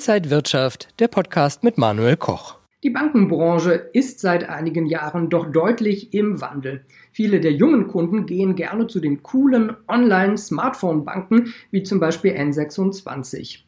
Inside 0.00 0.30
Wirtschaft, 0.30 0.88
der 0.98 1.08
Podcast 1.08 1.62
mit 1.62 1.76
Manuel 1.76 2.16
Koch. 2.16 2.56
Die 2.82 2.88
Bankenbranche 2.88 3.72
ist 3.92 4.20
seit 4.20 4.48
einigen 4.48 4.86
Jahren 4.86 5.28
doch 5.28 5.52
deutlich 5.52 6.14
im 6.14 6.40
Wandel. 6.40 6.86
Viele 7.12 7.38
der 7.38 7.52
jungen 7.52 7.86
Kunden 7.86 8.24
gehen 8.24 8.54
gerne 8.54 8.86
zu 8.86 8.98
den 8.98 9.22
coolen 9.22 9.76
Online-Smartphone-Banken 9.88 11.52
wie 11.70 11.82
zum 11.82 12.00
Beispiel 12.00 12.32
N26. 12.32 13.58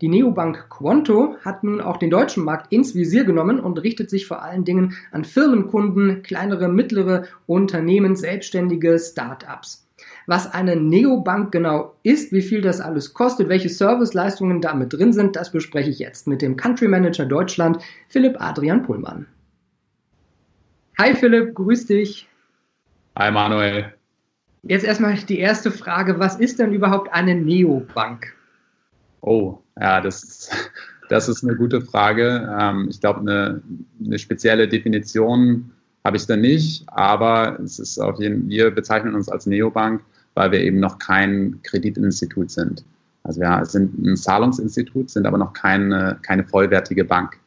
Die 0.00 0.08
Neobank 0.08 0.68
Quanto 0.70 1.34
hat 1.44 1.64
nun 1.64 1.80
auch 1.80 1.96
den 1.96 2.10
deutschen 2.10 2.44
Markt 2.44 2.72
ins 2.72 2.94
Visier 2.94 3.24
genommen 3.24 3.58
und 3.58 3.82
richtet 3.82 4.08
sich 4.08 4.28
vor 4.28 4.40
allen 4.40 4.64
Dingen 4.64 4.94
an 5.10 5.24
Firmenkunden, 5.24 6.22
kleinere, 6.22 6.68
mittlere 6.68 7.24
Unternehmen, 7.46 8.14
selbstständige 8.14 9.00
Start-ups. 9.00 9.88
Was 10.26 10.52
eine 10.52 10.76
Neobank 10.76 11.52
genau 11.52 11.94
ist, 12.02 12.32
wie 12.32 12.42
viel 12.42 12.60
das 12.60 12.80
alles 12.80 13.12
kostet, 13.14 13.48
welche 13.48 13.68
Serviceleistungen 13.68 14.60
damit 14.60 14.92
drin 14.92 15.12
sind, 15.12 15.36
das 15.36 15.50
bespreche 15.50 15.90
ich 15.90 15.98
jetzt 15.98 16.26
mit 16.26 16.42
dem 16.42 16.56
Country 16.56 16.88
Manager 16.88 17.26
Deutschland, 17.26 17.78
Philipp 18.08 18.40
Adrian 18.40 18.82
Pullmann. 18.82 19.26
Hi 20.98 21.14
Philipp, 21.14 21.54
grüß 21.54 21.86
dich. 21.86 22.28
Hi 23.16 23.32
Manuel. 23.32 23.92
Jetzt 24.62 24.84
erstmal 24.84 25.14
die 25.16 25.38
erste 25.38 25.72
Frage, 25.72 26.20
was 26.20 26.36
ist 26.36 26.60
denn 26.60 26.72
überhaupt 26.72 27.12
eine 27.12 27.34
Neobank? 27.34 28.32
Oh, 29.20 29.58
ja, 29.80 30.00
das 30.00 30.22
ist, 30.22 30.70
das 31.08 31.28
ist 31.28 31.42
eine 31.42 31.56
gute 31.56 31.80
Frage. 31.80 32.48
Ähm, 32.60 32.86
ich 32.88 33.00
glaube, 33.00 33.20
eine, 33.20 33.62
eine 34.04 34.18
spezielle 34.18 34.68
Definition 34.68 35.72
habe 36.04 36.16
ich 36.16 36.26
da 36.26 36.36
nicht, 36.36 36.84
aber 36.88 37.58
es 37.60 37.78
ist 37.78 37.98
auf 37.98 38.20
jeden 38.20 38.48
wir 38.48 38.70
bezeichnen 38.70 39.14
uns 39.14 39.28
als 39.28 39.46
Neobank, 39.46 40.02
weil 40.34 40.52
wir 40.52 40.60
eben 40.60 40.80
noch 40.80 40.98
kein 40.98 41.60
Kreditinstitut 41.62 42.50
sind. 42.50 42.84
Also 43.24 43.40
wir 43.40 43.64
sind 43.64 43.98
ein 43.98 44.16
Zahlungsinstitut, 44.16 45.10
sind 45.10 45.26
aber 45.26 45.38
noch 45.38 45.52
keine, 45.52 46.18
keine 46.22 46.44
vollwertige 46.44 47.04
Bank. 47.04 47.38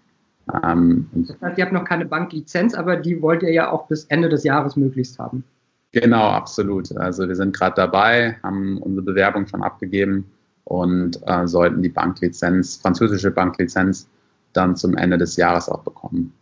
Ähm, 0.64 1.08
das 1.14 1.42
heißt, 1.42 1.58
ihr 1.58 1.66
habt 1.66 1.73
noch 1.73 1.86
keine 1.86 2.05
Banklizenz, 2.05 2.73
aber 2.75 2.97
die 2.97 3.22
wollt 3.22 3.44
ihr 3.44 3.52
ja 3.52 3.72
auch 3.72 3.88
bis 3.88 4.05
Ende 4.05 4.30
des 4.30 4.44
Jahres 4.44 4.75
möglichst 4.75 5.19
haben. 5.19 5.44
Genau, 5.92 6.30
absolut. 6.30 6.95
Also 6.97 7.27
wir 7.27 7.36
sind 7.36 7.55
gerade 7.55 7.75
dabei, 7.75 8.38
haben 8.44 8.77
unsere 8.80 9.05
Bewerbung 9.05 9.47
schon 9.47 9.64
abgegeben 9.64 10.25
und 10.66 11.20
äh, 11.25 11.47
sollten 11.47 11.81
die 11.81 11.89
Banklizenz, 11.89 12.77
französische 12.77 13.31
Banklizenz, 13.31 14.08
dann 14.53 14.75
zum 14.75 14.95
Ende 14.95 15.17
des 15.17 15.36
Jahres 15.36 15.70
auch 15.70 15.83
bekommen. 15.83 16.33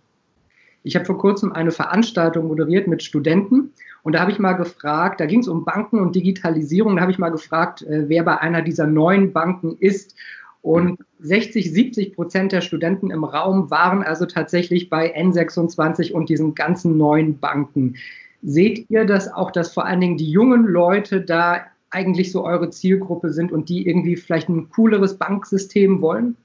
Ich 0.83 0.95
habe 0.95 1.05
vor 1.05 1.17
kurzem 1.17 1.53
eine 1.53 1.71
Veranstaltung 1.71 2.47
moderiert 2.47 2.87
mit 2.87 3.03
Studenten 3.03 3.71
und 4.03 4.13
da 4.13 4.19
habe 4.19 4.31
ich 4.31 4.39
mal 4.39 4.53
gefragt, 4.53 5.21
da 5.21 5.25
ging 5.25 5.39
es 5.39 5.47
um 5.47 5.63
Banken 5.63 5.99
und 5.99 6.15
Digitalisierung, 6.15 6.97
da 6.97 7.01
habe 7.01 7.11
ich 7.11 7.19
mal 7.19 7.29
gefragt, 7.29 7.81
äh, 7.83 8.09
wer 8.09 8.23
bei 8.23 8.37
einer 8.37 8.61
dieser 8.61 8.85
neuen 8.85 9.31
Banken 9.31 9.77
ist. 9.79 10.15
Und 10.61 10.99
60, 11.19 11.73
70 11.73 12.13
Prozent 12.13 12.51
der 12.51 12.61
Studenten 12.61 13.11
im 13.11 13.23
Raum 13.23 13.69
waren 13.69 14.03
also 14.03 14.25
tatsächlich 14.25 14.89
bei 14.89 15.13
N26 15.17 16.13
und 16.13 16.29
diesen 16.29 16.55
ganzen 16.55 16.97
neuen 16.97 17.39
Banken. 17.39 17.95
Seht 18.41 18.89
ihr 18.89 19.05
das 19.05 19.31
auch, 19.31 19.51
dass 19.51 19.73
vor 19.73 19.85
allen 19.85 20.01
Dingen 20.01 20.17
die 20.17 20.29
jungen 20.29 20.65
Leute 20.65 21.21
da 21.21 21.61
eigentlich 21.89 22.31
so 22.31 22.43
eure 22.43 22.69
Zielgruppe 22.69 23.31
sind 23.31 23.51
und 23.51 23.69
die 23.69 23.87
irgendwie 23.87 24.15
vielleicht 24.15 24.49
ein 24.49 24.69
cooleres 24.69 25.17
Banksystem 25.17 26.01
wollen? 26.01 26.35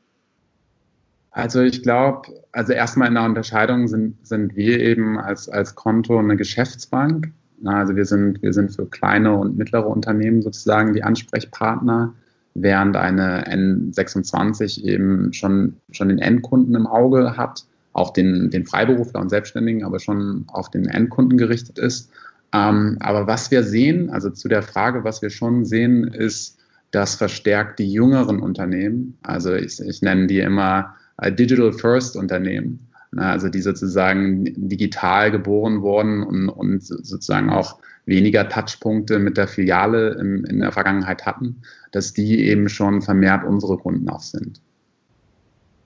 Also 1.31 1.63
ich 1.63 1.83
glaube, 1.83 2.29
also 2.53 2.73
erstmal 2.73 3.09
in 3.09 3.15
der 3.15 3.25
Unterscheidung 3.25 3.89
sind, 3.89 4.27
sind 4.27 4.57
wir 4.57 4.81
eben 4.81 5.19
als, 5.19 5.49
als 5.49 5.75
Konto 5.75 6.19
eine 6.19 6.37
Geschäftsbank. 6.37 7.33
Also 7.65 7.97
wir 7.97 8.05
sind, 8.05 8.43
wir 8.43 8.53
sind 8.53 8.75
für 8.75 8.87
kleine 8.87 9.37
und 9.37 9.57
mittlere 9.57 9.87
Unternehmen 9.87 10.43
sozusagen 10.43 10.95
die 10.95 11.03
Ansprechpartner, 11.03 12.15
während 12.55 12.97
eine 12.97 13.47
N26 13.47 14.83
eben 14.85 15.33
schon, 15.33 15.77
schon 15.91 16.09
den 16.09 16.19
Endkunden 16.19 16.75
im 16.75 16.87
Auge 16.87 17.37
hat, 17.37 17.65
auch 17.93 18.13
den, 18.13 18.51
den 18.51 18.65
Freiberufler 18.65 19.21
und 19.21 19.29
Selbstständigen, 19.29 19.85
aber 19.85 19.99
schon 19.99 20.45
auf 20.49 20.71
den 20.71 20.87
Endkunden 20.87 21.39
gerichtet 21.39 21.79
ist. 21.79 22.11
Ähm, 22.53 22.97
aber 23.01 23.27
was 23.27 23.51
wir 23.51 23.63
sehen, 23.63 24.11
also 24.11 24.31
zu 24.31 24.49
der 24.49 24.63
Frage, 24.63 25.05
was 25.05 25.21
wir 25.21 25.31
schon 25.31 25.65
sehen, 25.65 26.05
ist, 26.05 26.59
dass 26.91 27.17
verstärkt 27.17 27.79
die 27.79 27.93
jüngeren 27.93 28.41
Unternehmen, 28.41 29.19
also 29.23 29.55
ich, 29.55 29.79
ich 29.81 30.01
nenne 30.01 30.27
die 30.27 30.41
immer 30.41 30.95
äh, 31.19 31.33
Digital 31.33 31.73
First 31.73 32.17
Unternehmen, 32.17 32.88
also 33.17 33.49
die 33.49 33.61
sozusagen 33.61 34.45
digital 34.69 35.31
geboren 35.31 35.83
wurden 35.83 36.23
und, 36.23 36.49
und 36.49 36.85
sozusagen 36.85 37.51
auch 37.51 37.79
weniger 38.05 38.49
Touchpunkte 38.49 39.19
mit 39.19 39.37
der 39.37 39.49
Filiale 39.49 40.11
im, 40.15 40.45
in 40.45 40.61
der 40.61 40.73
Vergangenheit 40.73 41.27
hatten, 41.27 41.63
dass 41.93 42.13
die 42.13 42.41
eben 42.45 42.69
schon 42.69 43.03
vermehrt 43.03 43.45
unsere 43.45 43.79
Kunden 43.79 44.09
auch 44.09 44.21
sind. 44.21 44.61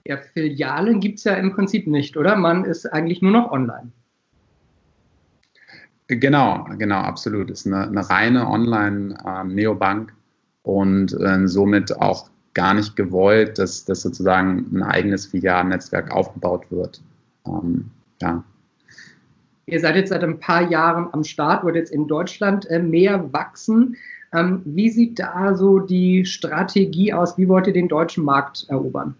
Ja, 0.05 0.17
Filialen 0.17 0.99
gibt 0.99 1.19
es 1.19 1.23
ja 1.23 1.35
im 1.35 1.53
Prinzip 1.53 1.87
nicht, 1.87 2.17
oder? 2.17 2.35
Man 2.35 2.65
ist 2.65 2.85
eigentlich 2.85 3.21
nur 3.21 3.31
noch 3.31 3.51
online. 3.51 3.91
Genau, 6.07 6.65
genau, 6.77 6.99
absolut. 6.99 7.49
Es 7.49 7.61
ist 7.61 7.67
eine, 7.67 7.87
eine 7.87 8.09
reine 8.09 8.49
Online-Neobank 8.49 10.09
ähm, 10.09 10.15
und 10.63 11.13
äh, 11.13 11.47
somit 11.47 11.97
auch 11.97 12.29
gar 12.53 12.73
nicht 12.73 12.95
gewollt, 12.95 13.57
dass, 13.57 13.85
dass 13.85 14.01
sozusagen 14.01 14.67
ein 14.73 14.83
eigenes 14.83 15.25
Filialnetzwerk 15.25 16.11
aufgebaut 16.11 16.65
wird. 16.69 17.01
Ähm, 17.45 17.91
ja. 18.21 18.43
Ihr 19.65 19.79
seid 19.79 19.95
jetzt 19.95 20.09
seit 20.09 20.23
ein 20.23 20.39
paar 20.39 20.69
Jahren 20.69 21.07
am 21.13 21.23
Start, 21.23 21.63
wird 21.63 21.75
jetzt 21.75 21.91
in 21.91 22.07
Deutschland 22.07 22.69
äh, 22.69 22.79
mehr 22.79 23.31
wachsen. 23.31 23.95
Ähm, 24.33 24.61
wie 24.65 24.89
sieht 24.89 25.19
da 25.19 25.55
so 25.55 25.79
die 25.79 26.25
Strategie 26.25 27.13
aus? 27.13 27.37
Wie 27.37 27.47
wollt 27.47 27.67
ihr 27.67 27.73
den 27.73 27.87
deutschen 27.87 28.25
Markt 28.25 28.65
erobern? 28.67 29.15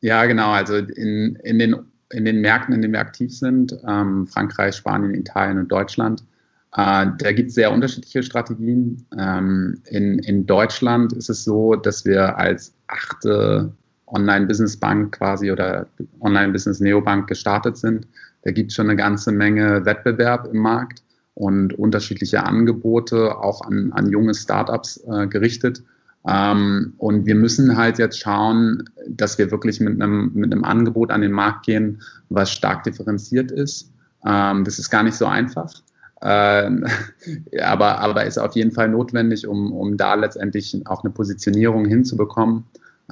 Ja, 0.00 0.24
genau. 0.26 0.50
Also 0.50 0.76
in, 0.76 1.36
in, 1.44 1.58
den, 1.58 1.76
in 2.10 2.24
den 2.24 2.40
Märkten, 2.40 2.74
in 2.74 2.82
denen 2.82 2.94
wir 2.94 3.00
aktiv 3.00 3.36
sind, 3.36 3.76
ähm, 3.86 4.26
Frankreich, 4.26 4.74
Spanien, 4.76 5.14
Italien 5.14 5.58
und 5.58 5.68
Deutschland, 5.68 6.22
äh, 6.76 7.06
da 7.18 7.32
gibt 7.32 7.48
es 7.48 7.54
sehr 7.54 7.72
unterschiedliche 7.72 8.22
Strategien. 8.22 9.06
Ähm, 9.16 9.80
in, 9.86 10.18
in 10.20 10.46
Deutschland 10.46 11.12
ist 11.12 11.30
es 11.30 11.44
so, 11.44 11.74
dass 11.74 12.04
wir 12.04 12.36
als 12.38 12.74
achte 12.86 13.72
Online-Business-Bank 14.06 15.18
quasi 15.18 15.50
oder 15.50 15.86
Online-Business-Neobank 16.20 17.26
gestartet 17.28 17.76
sind. 17.76 18.06
Da 18.42 18.52
gibt 18.52 18.70
es 18.70 18.76
schon 18.76 18.86
eine 18.86 18.96
ganze 18.96 19.32
Menge 19.32 19.84
Wettbewerb 19.84 20.48
im 20.52 20.58
Markt 20.58 21.02
und 21.34 21.74
unterschiedliche 21.78 22.44
Angebote 22.44 23.36
auch 23.36 23.60
an, 23.62 23.92
an 23.92 24.08
junge 24.08 24.34
Startups 24.34 25.02
äh, 25.06 25.26
gerichtet. 25.26 25.82
Ähm, 26.26 26.94
und 26.98 27.26
wir 27.26 27.34
müssen 27.34 27.76
halt 27.76 27.98
jetzt 27.98 28.18
schauen, 28.18 28.84
dass 29.08 29.38
wir 29.38 29.50
wirklich 29.50 29.80
mit 29.80 30.00
einem, 30.00 30.32
mit 30.34 30.52
einem 30.52 30.64
Angebot 30.64 31.10
an 31.10 31.20
den 31.20 31.32
Markt 31.32 31.66
gehen, 31.66 32.02
was 32.30 32.50
stark 32.50 32.84
differenziert 32.84 33.50
ist. 33.50 33.92
Ähm, 34.24 34.64
das 34.64 34.78
ist 34.78 34.90
gar 34.90 35.02
nicht 35.02 35.14
so 35.14 35.26
einfach. 35.26 35.72
Ähm, 36.22 36.86
aber, 37.62 38.00
aber 38.00 38.24
ist 38.24 38.38
auf 38.38 38.56
jeden 38.56 38.72
Fall 38.72 38.88
notwendig, 38.88 39.46
um, 39.46 39.72
um 39.72 39.96
da 39.96 40.14
letztendlich 40.14 40.80
auch 40.86 41.04
eine 41.04 41.12
Positionierung 41.12 41.84
hinzubekommen. 41.84 42.64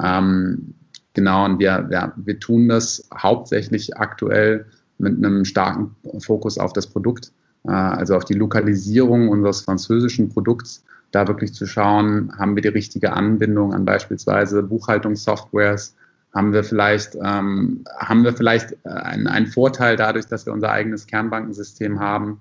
Ähm, 0.03 0.75
genau, 1.15 1.45
und 1.47 1.59
wir, 1.59 1.87
wir, 1.89 2.13
wir 2.17 2.39
tun 2.39 2.69
das 2.69 3.09
hauptsächlich 3.17 3.97
aktuell 3.97 4.67
mit 4.99 5.17
einem 5.17 5.45
starken 5.45 5.97
Fokus 6.21 6.59
auf 6.59 6.73
das 6.73 6.87
Produkt, 6.87 7.33
äh, 7.67 7.71
also 7.71 8.17
auf 8.17 8.25
die 8.25 8.35
Lokalisierung 8.35 9.29
unseres 9.29 9.63
französischen 9.63 10.29
Produkts, 10.29 10.85
da 11.11 11.27
wirklich 11.29 11.55
zu 11.55 11.67
schauen, 11.67 12.33
haben 12.37 12.57
wir 12.57 12.63
die 12.63 12.69
richtige 12.69 13.13
Anbindung 13.13 13.73
an 13.73 13.85
beispielsweise 13.85 14.63
Buchhaltungssoftwares, 14.63 15.95
haben 16.35 16.53
wir 16.53 16.65
vielleicht, 16.65 17.15
ähm, 17.15 17.85
haben 17.99 18.25
wir 18.25 18.33
vielleicht 18.33 18.73
äh, 18.85 18.89
einen, 18.89 19.29
einen 19.29 19.47
Vorteil 19.47 19.97
dadurch, 19.97 20.27
dass 20.27 20.47
wir 20.47 20.53
unser 20.53 20.71
eigenes 20.71 21.07
Kernbankensystem 21.07 22.01
haben, 22.01 22.41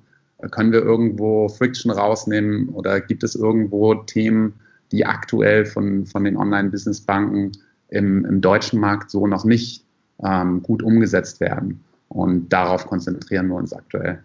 können 0.51 0.71
wir 0.71 0.81
irgendwo 0.81 1.47
Friction 1.47 1.91
rausnehmen 1.91 2.69
oder 2.69 2.99
gibt 2.99 3.23
es 3.23 3.35
irgendwo 3.35 3.93
Themen, 3.95 4.53
die 4.91 5.05
aktuell 5.05 5.65
von, 5.65 6.05
von 6.05 6.23
den 6.23 6.37
Online-Business-Banken 6.37 7.53
im, 7.93 8.25
im 8.25 8.41
deutschen 8.41 8.79
Markt 8.79 9.11
so 9.11 9.27
noch 9.27 9.45
nicht 9.45 9.85
ähm, 10.23 10.61
gut 10.63 10.83
umgesetzt 10.83 11.39
werden? 11.39 11.83
Und 12.09 12.49
darauf 12.49 12.85
konzentrieren 12.85 13.47
wir 13.47 13.55
uns 13.55 13.73
aktuell. 13.73 14.23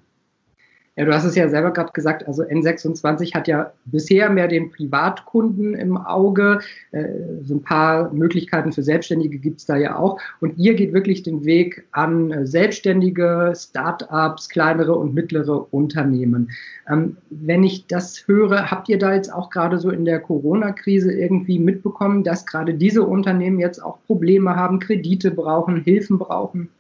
Ja, 0.99 1.05
du 1.05 1.15
hast 1.15 1.23
es 1.23 1.37
ja 1.37 1.49
selber 1.49 1.71
gerade 1.71 1.93
gesagt, 1.93 2.27
also 2.27 2.43
N26 2.43 3.33
hat 3.33 3.47
ja 3.47 3.73
bisher 3.85 4.31
mehr 4.31 4.49
den 4.49 4.73
Privatkunden 4.73 5.75
im 5.75 5.97
Auge. 5.97 6.59
Äh, 6.91 7.05
so 7.45 7.55
ein 7.55 7.63
paar 7.63 8.13
Möglichkeiten 8.13 8.73
für 8.73 8.83
Selbstständige 8.83 9.39
gibt 9.39 9.61
es 9.61 9.67
da 9.67 9.77
ja 9.77 9.97
auch. 9.97 10.19
Und 10.41 10.59
ihr 10.59 10.75
geht 10.75 10.93
wirklich 10.93 11.23
den 11.23 11.45
Weg 11.45 11.87
an 11.93 12.33
äh, 12.33 12.47
Selbstständige, 12.49 13.53
Start-ups, 13.55 14.49
kleinere 14.49 14.97
und 14.97 15.15
mittlere 15.15 15.73
Unternehmen. 15.73 16.51
Ähm, 16.91 17.17
wenn 17.31 17.63
ich 17.63 17.87
das 17.87 18.27
höre, 18.27 18.69
habt 18.69 18.89
ihr 18.89 18.99
da 18.99 19.15
jetzt 19.15 19.33
auch 19.33 19.51
gerade 19.51 19.79
so 19.79 19.91
in 19.91 20.05
der 20.05 20.19
Corona-Krise 20.19 21.13
irgendwie 21.13 21.61
mitbekommen, 21.61 22.25
dass 22.25 22.45
gerade 22.45 22.75
diese 22.75 23.05
Unternehmen 23.05 23.61
jetzt 23.61 23.79
auch 23.79 23.99
Probleme 24.09 24.57
haben, 24.57 24.81
Kredite 24.81 25.31
brauchen, 25.31 25.77
Hilfen 25.77 26.19
brauchen? 26.19 26.71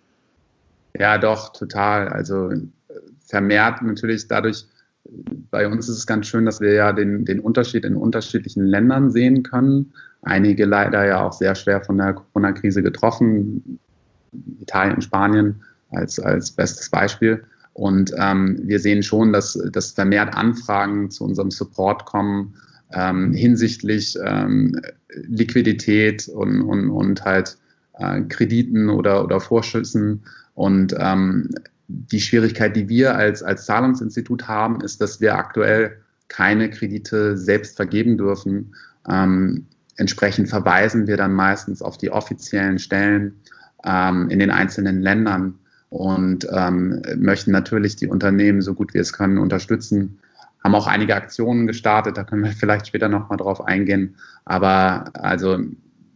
Ja, 0.99 1.19
doch, 1.19 1.53
total. 1.53 2.09
Also 2.09 2.51
vermehrt 3.29 3.83
natürlich 3.83 4.27
dadurch, 4.29 4.67
bei 5.51 5.67
uns 5.69 5.89
ist 5.89 5.99
es 5.99 6.07
ganz 6.07 6.27
schön, 6.27 6.45
dass 6.45 6.61
wir 6.61 6.73
ja 6.73 6.93
den, 6.93 7.25
den 7.25 7.41
Unterschied 7.41 7.85
in 7.85 7.97
unterschiedlichen 7.97 8.65
Ländern 8.65 9.11
sehen 9.11 9.43
können. 9.43 9.93
Einige 10.23 10.65
leider 10.65 11.07
ja 11.07 11.27
auch 11.27 11.33
sehr 11.33 11.55
schwer 11.55 11.81
von 11.81 11.97
der 11.99 12.15
Corona-Krise 12.15 12.83
getroffen. 12.83 13.79
Italien, 14.61 15.01
Spanien 15.01 15.63
als, 15.91 16.19
als 16.19 16.51
bestes 16.51 16.91
Beispiel. 16.91 17.45
Und 17.73 18.13
ähm, 18.19 18.61
wir 18.65 18.81
sehen 18.81 19.03
schon, 19.03 19.33
dass, 19.33 19.59
dass 19.73 19.93
vermehrt 19.93 20.35
Anfragen 20.35 21.11
zu 21.11 21.25
unserem 21.25 21.51
Support 21.51 22.05
kommen 22.05 22.55
ähm, 22.93 23.33
hinsichtlich 23.33 24.19
ähm, 24.25 24.75
Liquidität 25.15 26.29
und, 26.29 26.63
und, 26.63 26.91
und 26.91 27.25
halt 27.25 27.57
äh, 27.95 28.23
Krediten 28.23 28.89
oder, 28.89 29.25
oder 29.25 29.41
Vorschüssen. 29.41 30.23
Und 30.55 30.95
ähm, 30.99 31.51
die 31.89 32.21
Schwierigkeit, 32.21 32.77
die 32.77 32.89
wir 32.89 33.17
als, 33.17 33.43
als 33.43 33.65
Zahlungsinstitut 33.65 34.47
haben, 34.47 34.81
ist, 34.83 35.01
dass 35.01 35.21
wir 35.21 35.37
aktuell 35.37 35.99
keine 36.29 36.71
Kredite 36.71 37.37
selbst 37.37 37.77
vergeben 37.77 38.19
dürfen. 38.19 38.75
Ähm, 39.09 39.67
entsprechend 39.97 40.49
verweisen 40.49 41.07
wir 41.07 41.17
dann 41.17 41.33
meistens 41.33 41.83
auf 41.83 41.97
die 41.97 42.11
offiziellen 42.11 42.79
Stellen 42.79 43.41
ähm, 43.85 44.29
in 44.29 44.39
den 44.39 44.51
einzelnen 44.51 45.01
Ländern 45.01 45.59
und 45.91 46.47
ähm, 46.53 47.03
möchten 47.17 47.51
natürlich 47.51 47.97
die 47.97 48.09
Unternehmen 48.09 48.61
so 48.61 48.75
gut 48.75 48.93
wir 48.93 49.01
es 49.01 49.15
können 49.15 49.39
unterstützen. 49.39 50.19
Haben 50.63 50.75
auch 50.75 50.87
einige 50.87 51.15
Aktionen 51.15 51.67
gestartet, 51.67 52.19
da 52.19 52.25
können 52.25 52.45
wir 52.45 52.53
vielleicht 52.53 52.89
später 52.89 53.09
nochmal 53.09 53.39
drauf 53.39 53.65
eingehen. 53.65 54.17
Aber 54.45 55.11
also 55.15 55.59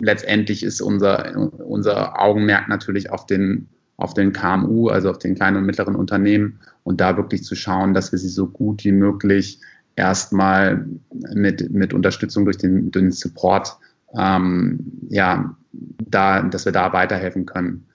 letztendlich 0.01 0.63
ist 0.63 0.83
unser, 0.83 1.35
unser 1.37 2.21
Augenmerk 2.21 2.69
natürlich 2.69 3.11
auf 3.11 3.25
den, 3.25 3.69
auf 3.97 4.15
den 4.15 4.33
KMU, 4.33 4.89
also 4.89 5.11
auf 5.11 5.19
den 5.19 5.35
kleinen 5.35 5.59
und 5.59 5.67
mittleren 5.67 5.97
Unternehmen 5.97 6.61
und 6.85 7.01
da 7.01 7.17
wirklich 7.17 7.45
zu 7.45 7.55
schauen, 7.55 7.95
dass 7.95 8.13
wir 8.13 8.19
sie 8.19 8.29
so 8.29 8.47
gut 8.47 8.85
wie 8.85 8.93
möglich 8.93 9.61
erstmal 9.97 10.87
mit, 11.35 11.71
mit 11.71 11.93
Unterstützung 11.93 12.45
durch 12.45 12.59
den, 12.59 12.91
den 12.91 13.13
Support, 13.13 13.77
ähm, 14.17 14.93
ja, 15.09 15.57
da, 15.73 16.43
dass 16.43 16.65
wir 16.65 16.73
da 16.73 16.93
weiterhelfen 16.93 17.47
können 17.47 17.87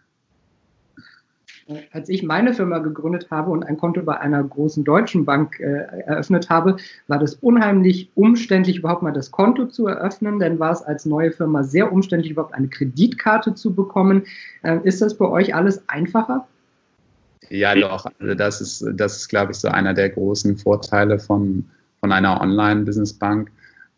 als 1.91 2.09
ich 2.09 2.23
meine 2.23 2.53
Firma 2.53 2.79
gegründet 2.79 3.27
habe 3.29 3.51
und 3.51 3.63
ein 3.63 3.77
Konto 3.77 4.01
bei 4.01 4.19
einer 4.19 4.43
großen 4.43 4.83
deutschen 4.83 5.25
Bank 5.25 5.59
äh, 5.59 5.85
eröffnet 6.05 6.49
habe, 6.49 6.77
war 7.07 7.19
das 7.19 7.35
unheimlich 7.35 8.09
umständlich, 8.15 8.79
überhaupt 8.79 9.03
mal 9.03 9.11
das 9.11 9.31
Konto 9.31 9.65
zu 9.65 9.87
eröffnen. 9.87 10.39
Denn 10.39 10.59
war 10.59 10.71
es 10.71 10.81
als 10.81 11.05
neue 11.05 11.31
Firma 11.31 11.63
sehr 11.63 11.91
umständlich, 11.91 12.31
überhaupt 12.31 12.53
eine 12.53 12.67
Kreditkarte 12.67 13.55
zu 13.55 13.73
bekommen. 13.73 14.23
Äh, 14.63 14.79
ist 14.83 15.01
das 15.01 15.15
bei 15.17 15.25
euch 15.25 15.55
alles 15.55 15.87
einfacher? 15.89 16.47
Ja, 17.49 17.75
doch. 17.75 18.05
Also 18.19 18.33
das 18.33 18.61
ist, 18.61 18.85
das 18.93 19.17
ist, 19.17 19.27
glaube 19.29 19.51
ich, 19.51 19.57
so 19.57 19.67
einer 19.69 19.93
der 19.93 20.09
großen 20.09 20.57
Vorteile 20.57 21.19
von, 21.19 21.65
von 21.99 22.11
einer 22.11 22.41
Online-Business-Bank. 22.41 23.51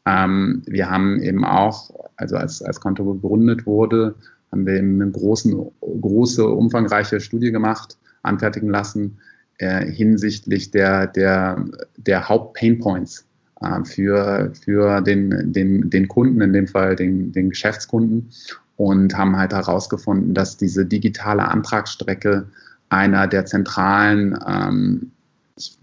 Ähm, 0.05 0.61
wir 0.65 0.89
haben 0.89 1.21
eben 1.21 1.45
auch, 1.45 1.91
also 2.15 2.37
als, 2.37 2.61
als 2.61 2.79
Konto 2.79 3.03
gegründet 3.13 3.65
wurde, 3.65 4.15
haben 4.51 4.65
wir 4.65 4.73
eben 4.75 5.01
eine 5.01 5.11
großen, 5.11 5.55
große, 5.81 6.47
umfangreiche 6.47 7.19
Studie 7.19 7.51
gemacht, 7.51 7.97
anfertigen 8.23 8.69
lassen 8.69 9.19
äh, 9.59 9.85
hinsichtlich 9.85 10.71
der, 10.71 11.07
der, 11.07 11.65
der 11.97 12.29
Haupt-Painpoints 12.29 13.25
äh, 13.61 13.83
für, 13.83 14.53
für 14.63 15.01
den, 15.01 15.53
den, 15.53 15.89
den 15.89 16.07
Kunden, 16.07 16.41
in 16.41 16.53
dem 16.53 16.67
Fall 16.67 16.95
den, 16.95 17.31
den 17.31 17.49
Geschäftskunden, 17.49 18.29
und 18.77 19.17
haben 19.17 19.35
halt 19.35 19.51
herausgefunden, 19.51 20.33
dass 20.33 20.55
diese 20.55 20.85
digitale 20.85 21.45
Antragsstrecke 21.45 22.47
einer 22.87 23.27
der 23.27 23.45
zentralen, 23.45 24.39
ähm, 24.47 25.11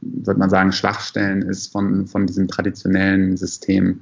würde 0.00 0.40
man 0.40 0.48
sagen, 0.48 0.72
Schwachstellen 0.72 1.42
ist 1.42 1.70
von, 1.70 2.06
von 2.06 2.26
diesem 2.26 2.48
traditionellen 2.48 3.36
System 3.36 4.00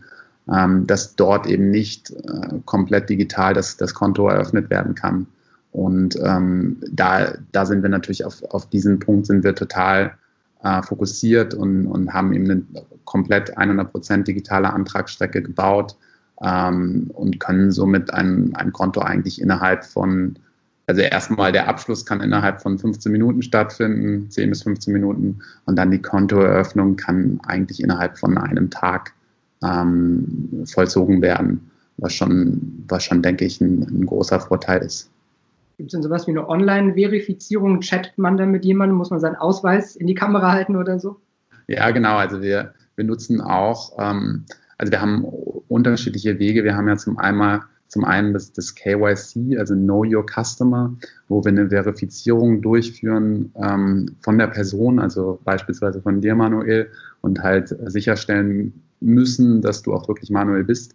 ähm, 0.52 0.86
dass 0.86 1.16
dort 1.16 1.46
eben 1.46 1.70
nicht 1.70 2.10
äh, 2.10 2.58
komplett 2.64 3.08
digital 3.08 3.54
das, 3.54 3.76
das 3.76 3.94
Konto 3.94 4.28
eröffnet 4.28 4.70
werden 4.70 4.94
kann. 4.94 5.26
Und 5.72 6.16
ähm, 6.22 6.80
da, 6.90 7.34
da 7.52 7.66
sind 7.66 7.82
wir 7.82 7.88
natürlich 7.88 8.24
auf, 8.24 8.42
auf 8.50 8.68
diesen 8.68 8.98
Punkt 8.98 9.26
sind 9.26 9.42
wir 9.42 9.54
total 9.54 10.14
äh, 10.62 10.82
fokussiert 10.82 11.54
und, 11.54 11.86
und 11.86 12.12
haben 12.12 12.32
eben 12.32 12.50
eine 12.50 12.62
komplett 13.04 13.56
100% 13.56 14.24
digitale 14.24 14.72
Antragsstrecke 14.72 15.42
gebaut 15.42 15.96
ähm, 16.42 17.10
und 17.14 17.40
können 17.40 17.70
somit 17.70 18.12
ein, 18.12 18.54
ein 18.54 18.72
Konto 18.72 19.00
eigentlich 19.00 19.40
innerhalb 19.40 19.84
von, 19.84 20.38
also 20.86 21.00
erstmal 21.00 21.52
der 21.52 21.68
Abschluss 21.68 22.06
kann 22.06 22.20
innerhalb 22.20 22.62
von 22.62 22.78
15 22.78 23.10
Minuten 23.10 23.42
stattfinden, 23.42 24.30
10 24.30 24.50
bis 24.50 24.62
15 24.62 24.92
Minuten 24.92 25.40
und 25.64 25.76
dann 25.76 25.90
die 25.90 26.02
Kontoeröffnung 26.02 26.96
kann 26.96 27.40
eigentlich 27.46 27.82
innerhalb 27.82 28.18
von 28.18 28.38
einem 28.38 28.70
Tag 28.70 29.12
ähm, 29.64 30.64
vollzogen 30.66 31.22
werden, 31.22 31.70
was 31.96 32.12
schon, 32.12 32.84
was 32.88 33.04
schon, 33.04 33.22
denke 33.22 33.44
ich, 33.44 33.60
ein, 33.60 33.82
ein 33.82 34.06
großer 34.06 34.40
Vorteil 34.40 34.82
ist. 34.82 35.10
Gibt 35.76 35.88
es 35.88 35.92
denn 35.92 36.02
sowas 36.02 36.26
wie 36.26 36.32
eine 36.32 36.48
Online-Verifizierung? 36.48 37.80
Chattet 37.80 38.16
man 38.16 38.36
dann 38.36 38.50
mit 38.50 38.64
jemandem? 38.64 38.96
Muss 38.96 39.10
man 39.10 39.20
seinen 39.20 39.36
Ausweis 39.36 39.96
in 39.96 40.06
die 40.06 40.14
Kamera 40.14 40.52
halten 40.52 40.76
oder 40.76 41.00
so? 41.00 41.16
Ja, 41.66 41.90
genau. 41.90 42.16
Also 42.16 42.42
wir, 42.42 42.74
wir 42.94 43.04
nutzen 43.04 43.40
auch, 43.40 43.96
ähm, 43.98 44.44
also 44.78 44.92
wir 44.92 45.00
haben 45.00 45.24
unterschiedliche 45.68 46.38
Wege. 46.38 46.62
Wir 46.62 46.76
haben 46.76 46.86
ja 46.86 46.96
zum 46.96 47.18
einmal 47.18 47.62
zum 47.88 48.04
einen 48.04 48.32
das, 48.32 48.52
das 48.52 48.74
KYC, 48.74 49.56
also 49.58 49.74
Know 49.74 50.04
Your 50.04 50.26
Customer, 50.26 50.92
wo 51.28 51.44
wir 51.44 51.50
eine 51.50 51.68
Verifizierung 51.68 52.60
durchführen 52.60 53.52
ähm, 53.62 54.16
von 54.20 54.38
der 54.38 54.48
Person, 54.48 54.98
also 54.98 55.38
beispielsweise 55.44 56.00
von 56.02 56.20
dir, 56.20 56.34
Manuel, 56.34 56.90
und 57.20 57.42
halt 57.42 57.74
sicherstellen 57.86 58.72
müssen, 59.04 59.60
dass 59.60 59.82
du 59.82 59.92
auch 59.92 60.08
wirklich 60.08 60.30
manuell 60.30 60.64
bist. 60.64 60.94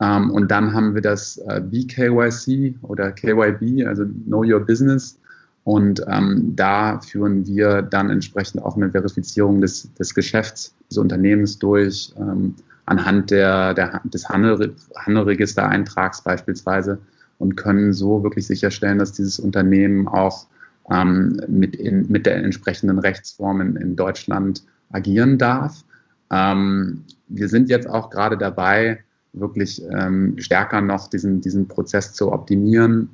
Ähm, 0.00 0.30
und 0.30 0.50
dann 0.50 0.74
haben 0.74 0.94
wir 0.94 1.02
das 1.02 1.38
äh, 1.38 1.60
BKYC 1.60 2.76
oder 2.82 3.12
KYB, 3.12 3.86
also 3.86 4.04
Know 4.04 4.44
Your 4.44 4.60
Business. 4.60 5.18
Und 5.64 6.04
ähm, 6.06 6.52
da 6.54 7.00
führen 7.00 7.46
wir 7.46 7.82
dann 7.82 8.10
entsprechend 8.10 8.62
auch 8.62 8.76
eine 8.76 8.90
Verifizierung 8.90 9.60
des, 9.60 9.92
des 9.94 10.14
Geschäfts 10.14 10.74
des 10.88 10.98
Unternehmens 10.98 11.58
durch, 11.58 12.12
ähm, 12.18 12.54
anhand 12.84 13.32
der, 13.32 13.74
der, 13.74 14.00
des 14.04 14.28
Handel, 14.28 14.74
Handelregistereintrags 14.96 16.22
beispielsweise 16.22 16.98
und 17.38 17.56
können 17.56 17.92
so 17.92 18.22
wirklich 18.22 18.46
sicherstellen, 18.46 18.98
dass 18.98 19.12
dieses 19.12 19.40
Unternehmen 19.40 20.06
auch 20.06 20.46
ähm, 20.90 21.40
mit, 21.48 21.74
in, 21.74 22.06
mit 22.10 22.26
der 22.26 22.36
entsprechenden 22.36 23.00
Rechtsform 23.00 23.60
in, 23.60 23.76
in 23.76 23.96
Deutschland 23.96 24.62
agieren 24.92 25.36
darf. 25.36 25.84
Ähm, 26.30 27.04
wir 27.28 27.48
sind 27.48 27.68
jetzt 27.68 27.88
auch 27.88 28.10
gerade 28.10 28.36
dabei, 28.36 29.00
wirklich 29.32 29.82
ähm, 29.90 30.36
stärker 30.38 30.80
noch 30.80 31.08
diesen, 31.08 31.40
diesen 31.40 31.68
Prozess 31.68 32.12
zu 32.12 32.32
optimieren 32.32 33.10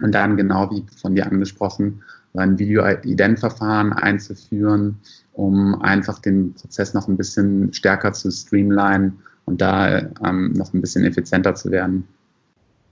und 0.00 0.14
dann 0.14 0.36
genau 0.36 0.70
wie 0.70 0.84
von 1.00 1.14
dir 1.14 1.26
angesprochen, 1.26 2.02
ein 2.34 2.58
Video-Ident-Verfahren 2.58 3.92
einzuführen, 3.92 4.98
um 5.32 5.80
einfach 5.82 6.18
den 6.20 6.54
Prozess 6.54 6.94
noch 6.94 7.08
ein 7.08 7.16
bisschen 7.16 7.72
stärker 7.72 8.12
zu 8.12 8.30
streamlinen 8.30 9.18
und 9.44 9.60
da 9.60 9.98
ähm, 10.24 10.52
noch 10.52 10.72
ein 10.72 10.80
bisschen 10.80 11.04
effizienter 11.04 11.54
zu 11.54 11.70
werden. 11.70 12.06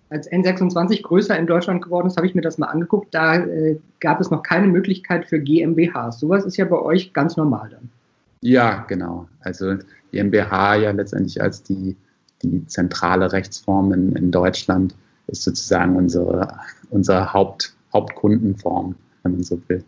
Als 0.09 0.31
N26 0.31 1.03
größer 1.03 1.37
in 1.37 1.47
Deutschland 1.47 1.83
geworden 1.83 2.07
ist, 2.07 2.17
habe 2.17 2.27
ich 2.27 2.35
mir 2.35 2.41
das 2.41 2.59
mal 2.59 2.67
angeguckt. 2.67 3.13
Da 3.13 3.37
äh, 3.37 3.79
gab 4.01 4.21
es 4.21 4.31
noch 4.31 4.43
keine 4.43 4.69
Möglichkeit 4.69 5.27
für 5.27 5.41
GmbHs. 5.41 6.21
Sowas 6.21 6.45
ist 6.45 6.57
ja 6.57 6.65
bei 6.65 6.79
euch 6.79 7.13
ganz 7.13 7.37
normal 7.37 7.71
dann. 7.71 7.91
Ja, 8.41 8.85
genau. 8.89 9.29
Also 9.41 9.77
GmbH 10.13 10.77
ja 10.77 10.91
letztendlich 10.91 11.43
als 11.43 11.63
die, 11.63 11.97
die 12.43 12.67
zentrale 12.67 13.33
Rechtsform 13.33 13.93
in, 13.93 14.13
in 14.13 14.31
Deutschland 14.31 14.95
ist 15.27 15.43
sozusagen 15.43 15.97
unsere, 15.97 16.57
unsere 16.91 17.33
Haupt, 17.33 17.75
Hauptkundenform, 17.93 18.95
wenn 19.23 19.33
man 19.33 19.43
so 19.43 19.61
will. 19.69 19.85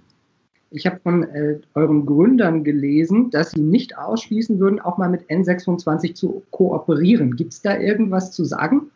Ich 0.71 0.87
habe 0.87 1.01
von 1.03 1.23
äh, 1.23 1.61
euren 1.75 2.05
Gründern 2.05 2.63
gelesen, 2.63 3.31
dass 3.31 3.53
sie 3.53 3.61
nicht 3.61 3.97
ausschließen 3.97 4.59
würden, 4.59 4.81
auch 4.81 4.99
mal 4.99 5.09
mit 5.09 5.23
N26 5.31 6.15
zu 6.15 6.43
kooperieren. 6.51 7.37
Gibt 7.37 7.55
es 7.55 7.63
da 7.63 7.79
irgendwas 7.79 8.33
zu 8.33 8.45
sagen? 8.45 8.91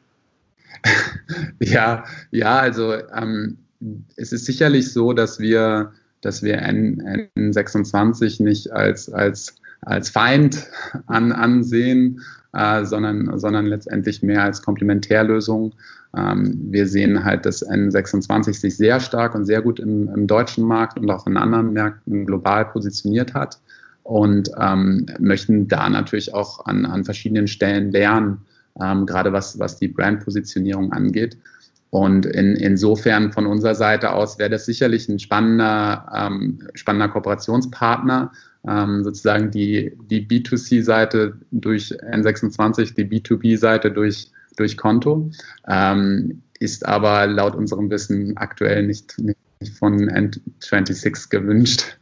ja, 1.60 2.04
ja, 2.30 2.58
also 2.58 2.92
ähm, 2.92 3.58
es 4.16 4.32
ist 4.32 4.44
sicherlich 4.44 4.92
so, 4.92 5.12
dass 5.12 5.38
wir 5.40 5.92
dass 6.22 6.42
wir 6.42 6.58
N, 6.58 7.28
N26 7.36 8.42
nicht 8.42 8.72
als, 8.72 9.12
als, 9.12 9.56
als 9.82 10.08
Feind 10.08 10.66
an, 11.06 11.32
ansehen, 11.32 12.20
äh, 12.54 12.84
sondern, 12.84 13.38
sondern 13.38 13.66
letztendlich 13.66 14.22
mehr 14.22 14.42
als 14.42 14.62
Komplementärlösung. 14.62 15.74
Ähm, 16.16 16.58
wir 16.70 16.86
sehen 16.86 17.24
halt, 17.24 17.46
dass 17.46 17.66
N26 17.66 18.54
sich 18.54 18.76
sehr 18.76 19.00
stark 19.00 19.34
und 19.34 19.44
sehr 19.44 19.62
gut 19.62 19.80
im, 19.80 20.08
im 20.08 20.26
deutschen 20.26 20.64
Markt 20.64 20.98
und 20.98 21.10
auch 21.10 21.26
in 21.26 21.36
anderen 21.36 21.72
Märkten 21.72 22.26
global 22.26 22.66
positioniert 22.66 23.34
hat 23.34 23.58
und 24.02 24.50
ähm, 24.60 25.06
möchten 25.18 25.68
da 25.68 25.88
natürlich 25.88 26.34
auch 26.34 26.66
an, 26.66 26.84
an 26.84 27.04
verschiedenen 27.04 27.46
Stellen 27.46 27.90
lernen, 27.90 28.38
ähm, 28.80 29.06
gerade 29.06 29.32
was, 29.32 29.58
was 29.58 29.78
die 29.78 29.88
Brandpositionierung 29.88 30.92
angeht. 30.92 31.36
Und 31.92 32.24
in, 32.24 32.56
insofern 32.56 33.32
von 33.32 33.46
unserer 33.46 33.74
Seite 33.74 34.14
aus 34.14 34.38
wäre 34.38 34.48
das 34.48 34.64
sicherlich 34.64 35.10
ein 35.10 35.18
spannender, 35.18 36.10
ähm, 36.16 36.66
spannender 36.72 37.10
Kooperationspartner, 37.10 38.32
ähm, 38.66 39.04
sozusagen 39.04 39.50
die, 39.50 39.92
die 40.10 40.26
B2C-Seite 40.26 41.34
durch 41.50 41.92
N26, 41.92 42.94
die 42.94 43.04
B2B-Seite 43.04 43.90
durch, 43.90 44.30
durch 44.56 44.78
Konto, 44.78 45.30
ähm, 45.68 46.40
ist 46.60 46.86
aber 46.86 47.26
laut 47.26 47.54
unserem 47.54 47.90
Wissen 47.90 48.38
aktuell 48.38 48.86
nicht, 48.86 49.18
nicht 49.18 49.36
von 49.78 50.08
N26 50.08 51.28
gewünscht. 51.28 51.98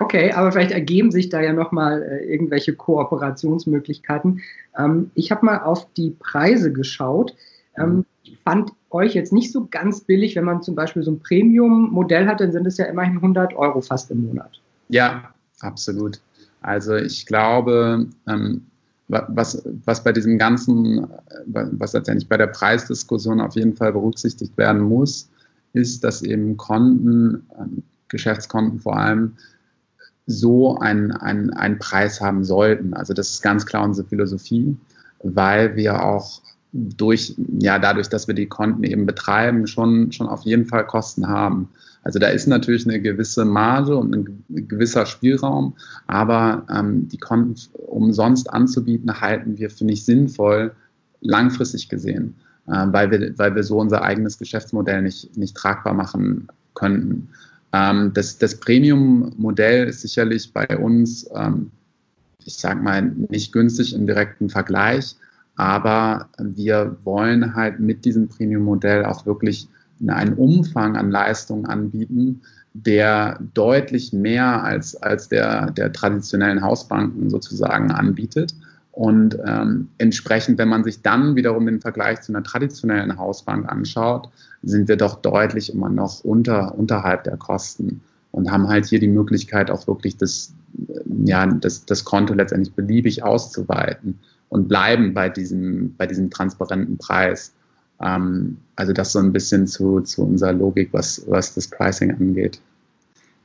Okay, 0.00 0.32
aber 0.32 0.50
vielleicht 0.50 0.72
ergeben 0.72 1.12
sich 1.12 1.28
da 1.28 1.40
ja 1.40 1.52
nochmal 1.52 2.02
äh, 2.02 2.24
irgendwelche 2.24 2.74
Kooperationsmöglichkeiten. 2.74 4.40
Ähm, 4.76 5.12
ich 5.14 5.30
habe 5.30 5.46
mal 5.46 5.58
auf 5.58 5.92
die 5.94 6.10
Preise 6.10 6.72
geschaut. 6.72 7.36
Ähm, 7.76 8.04
ich 8.22 8.38
fand 8.38 8.72
euch 8.90 9.14
jetzt 9.14 9.32
nicht 9.32 9.52
so 9.52 9.66
ganz 9.70 10.00
billig, 10.02 10.36
wenn 10.36 10.44
man 10.44 10.62
zum 10.62 10.74
Beispiel 10.74 11.02
so 11.02 11.12
ein 11.12 11.20
Premium-Modell 11.20 12.26
hat, 12.26 12.40
dann 12.40 12.52
sind 12.52 12.66
es 12.66 12.76
ja 12.76 12.86
immerhin 12.86 13.16
100 13.16 13.54
Euro 13.54 13.80
fast 13.80 14.10
im 14.10 14.26
Monat. 14.26 14.60
Ja, 14.88 15.32
absolut. 15.60 16.20
Also 16.60 16.94
ich 16.96 17.26
glaube, 17.26 18.06
ähm, 18.28 18.62
was, 19.08 19.62
was 19.84 20.04
bei 20.04 20.12
diesem 20.12 20.38
ganzen, 20.38 21.06
was 21.46 21.92
letztendlich 21.92 22.28
bei 22.28 22.36
der 22.36 22.46
Preisdiskussion 22.46 23.40
auf 23.40 23.56
jeden 23.56 23.74
Fall 23.74 23.92
berücksichtigt 23.92 24.56
werden 24.56 24.82
muss, 24.82 25.28
ist, 25.72 26.04
dass 26.04 26.22
eben 26.22 26.56
Konten, 26.56 27.46
ähm, 27.58 27.82
Geschäftskonten 28.08 28.78
vor 28.80 28.96
allem, 28.96 29.32
so 30.26 30.78
einen, 30.78 31.12
einen, 31.12 31.50
einen 31.50 31.78
Preis 31.78 32.20
haben 32.20 32.44
sollten. 32.44 32.94
Also 32.94 33.12
das 33.12 33.30
ist 33.30 33.42
ganz 33.42 33.66
klar 33.66 33.84
unsere 33.84 34.06
Philosophie, 34.06 34.76
weil 35.22 35.76
wir 35.76 36.04
auch 36.04 36.42
durch, 36.72 37.34
ja, 37.58 37.78
dadurch, 37.78 38.08
dass 38.08 38.26
wir 38.28 38.34
die 38.34 38.46
Konten 38.46 38.82
eben 38.84 39.04
betreiben, 39.04 39.66
schon, 39.66 40.10
schon 40.10 40.28
auf 40.28 40.42
jeden 40.42 40.64
Fall 40.64 40.86
Kosten 40.86 41.28
haben. 41.28 41.68
Also 42.02 42.18
da 42.18 42.28
ist 42.28 42.48
natürlich 42.48 42.86
eine 42.86 43.00
gewisse 43.00 43.44
Marge 43.44 43.96
und 43.96 44.14
ein 44.14 44.44
gewisser 44.68 45.06
Spielraum, 45.06 45.74
aber 46.06 46.66
ähm, 46.74 47.08
die 47.08 47.18
Konten 47.18 47.54
umsonst 47.74 48.50
anzubieten, 48.50 49.20
halten 49.20 49.58
wir, 49.58 49.70
finde 49.70 49.92
ich, 49.92 50.04
sinnvoll, 50.04 50.72
langfristig 51.20 51.88
gesehen, 51.88 52.34
äh, 52.66 52.86
weil, 52.86 53.10
wir, 53.10 53.38
weil 53.38 53.54
wir 53.54 53.62
so 53.62 53.78
unser 53.78 54.02
eigenes 54.02 54.38
Geschäftsmodell 54.38 55.02
nicht, 55.02 55.36
nicht 55.36 55.56
tragbar 55.56 55.94
machen 55.94 56.48
könnten. 56.74 57.28
Ähm, 57.72 58.12
das 58.14 58.38
das 58.38 58.58
Premium-Modell 58.58 59.88
ist 59.88 60.00
sicherlich 60.00 60.52
bei 60.52 60.66
uns, 60.76 61.28
ähm, 61.34 61.70
ich 62.44 62.56
sage 62.56 62.80
mal, 62.80 63.02
nicht 63.02 63.52
günstig 63.52 63.94
im 63.94 64.06
direkten 64.06 64.48
Vergleich, 64.48 65.16
aber 65.56 66.28
wir 66.38 66.96
wollen 67.04 67.54
halt 67.54 67.80
mit 67.80 68.04
diesem 68.04 68.28
Premium-Modell 68.28 69.04
auch 69.04 69.26
wirklich 69.26 69.68
einen 70.06 70.34
Umfang 70.34 70.96
an 70.96 71.10
Leistungen 71.10 71.66
anbieten, 71.66 72.40
der 72.74 73.38
deutlich 73.54 74.12
mehr 74.12 74.64
als, 74.64 74.96
als 74.96 75.28
der, 75.28 75.70
der 75.72 75.92
traditionellen 75.92 76.62
Hausbanken 76.62 77.28
sozusagen 77.28 77.90
anbietet. 77.90 78.54
Und 78.92 79.38
ähm, 79.46 79.88
entsprechend, 79.98 80.58
wenn 80.58 80.68
man 80.68 80.84
sich 80.84 81.02
dann 81.02 81.36
wiederum 81.36 81.66
den 81.66 81.80
Vergleich 81.80 82.22
zu 82.22 82.32
einer 82.32 82.42
traditionellen 82.42 83.16
Hausbank 83.18 83.70
anschaut, 83.70 84.28
sind 84.62 84.88
wir 84.88 84.96
doch 84.96 85.20
deutlich 85.22 85.72
immer 85.72 85.88
noch 85.88 86.24
unter, 86.24 86.78
unterhalb 86.78 87.24
der 87.24 87.36
Kosten 87.36 88.00
und 88.32 88.50
haben 88.50 88.68
halt 88.68 88.86
hier 88.86 89.00
die 89.00 89.08
Möglichkeit, 89.08 89.70
auch 89.70 89.86
wirklich 89.86 90.16
das, 90.16 90.54
ja, 91.24 91.46
das, 91.46 91.84
das 91.84 92.04
Konto 92.04 92.34
letztendlich 92.34 92.74
beliebig 92.74 93.22
auszuweiten 93.22 94.18
und 94.52 94.68
bleiben 94.68 95.14
bei 95.14 95.30
diesem, 95.30 95.94
bei 95.96 96.06
diesem 96.06 96.28
transparenten 96.28 96.98
Preis. 96.98 97.54
Ähm, 98.02 98.58
also 98.76 98.92
das 98.92 99.12
so 99.12 99.18
ein 99.18 99.32
bisschen 99.32 99.66
zu, 99.66 100.00
zu 100.00 100.24
unserer 100.24 100.52
Logik, 100.52 100.90
was, 100.92 101.24
was 101.26 101.54
das 101.54 101.68
Pricing 101.68 102.10
angeht. 102.10 102.60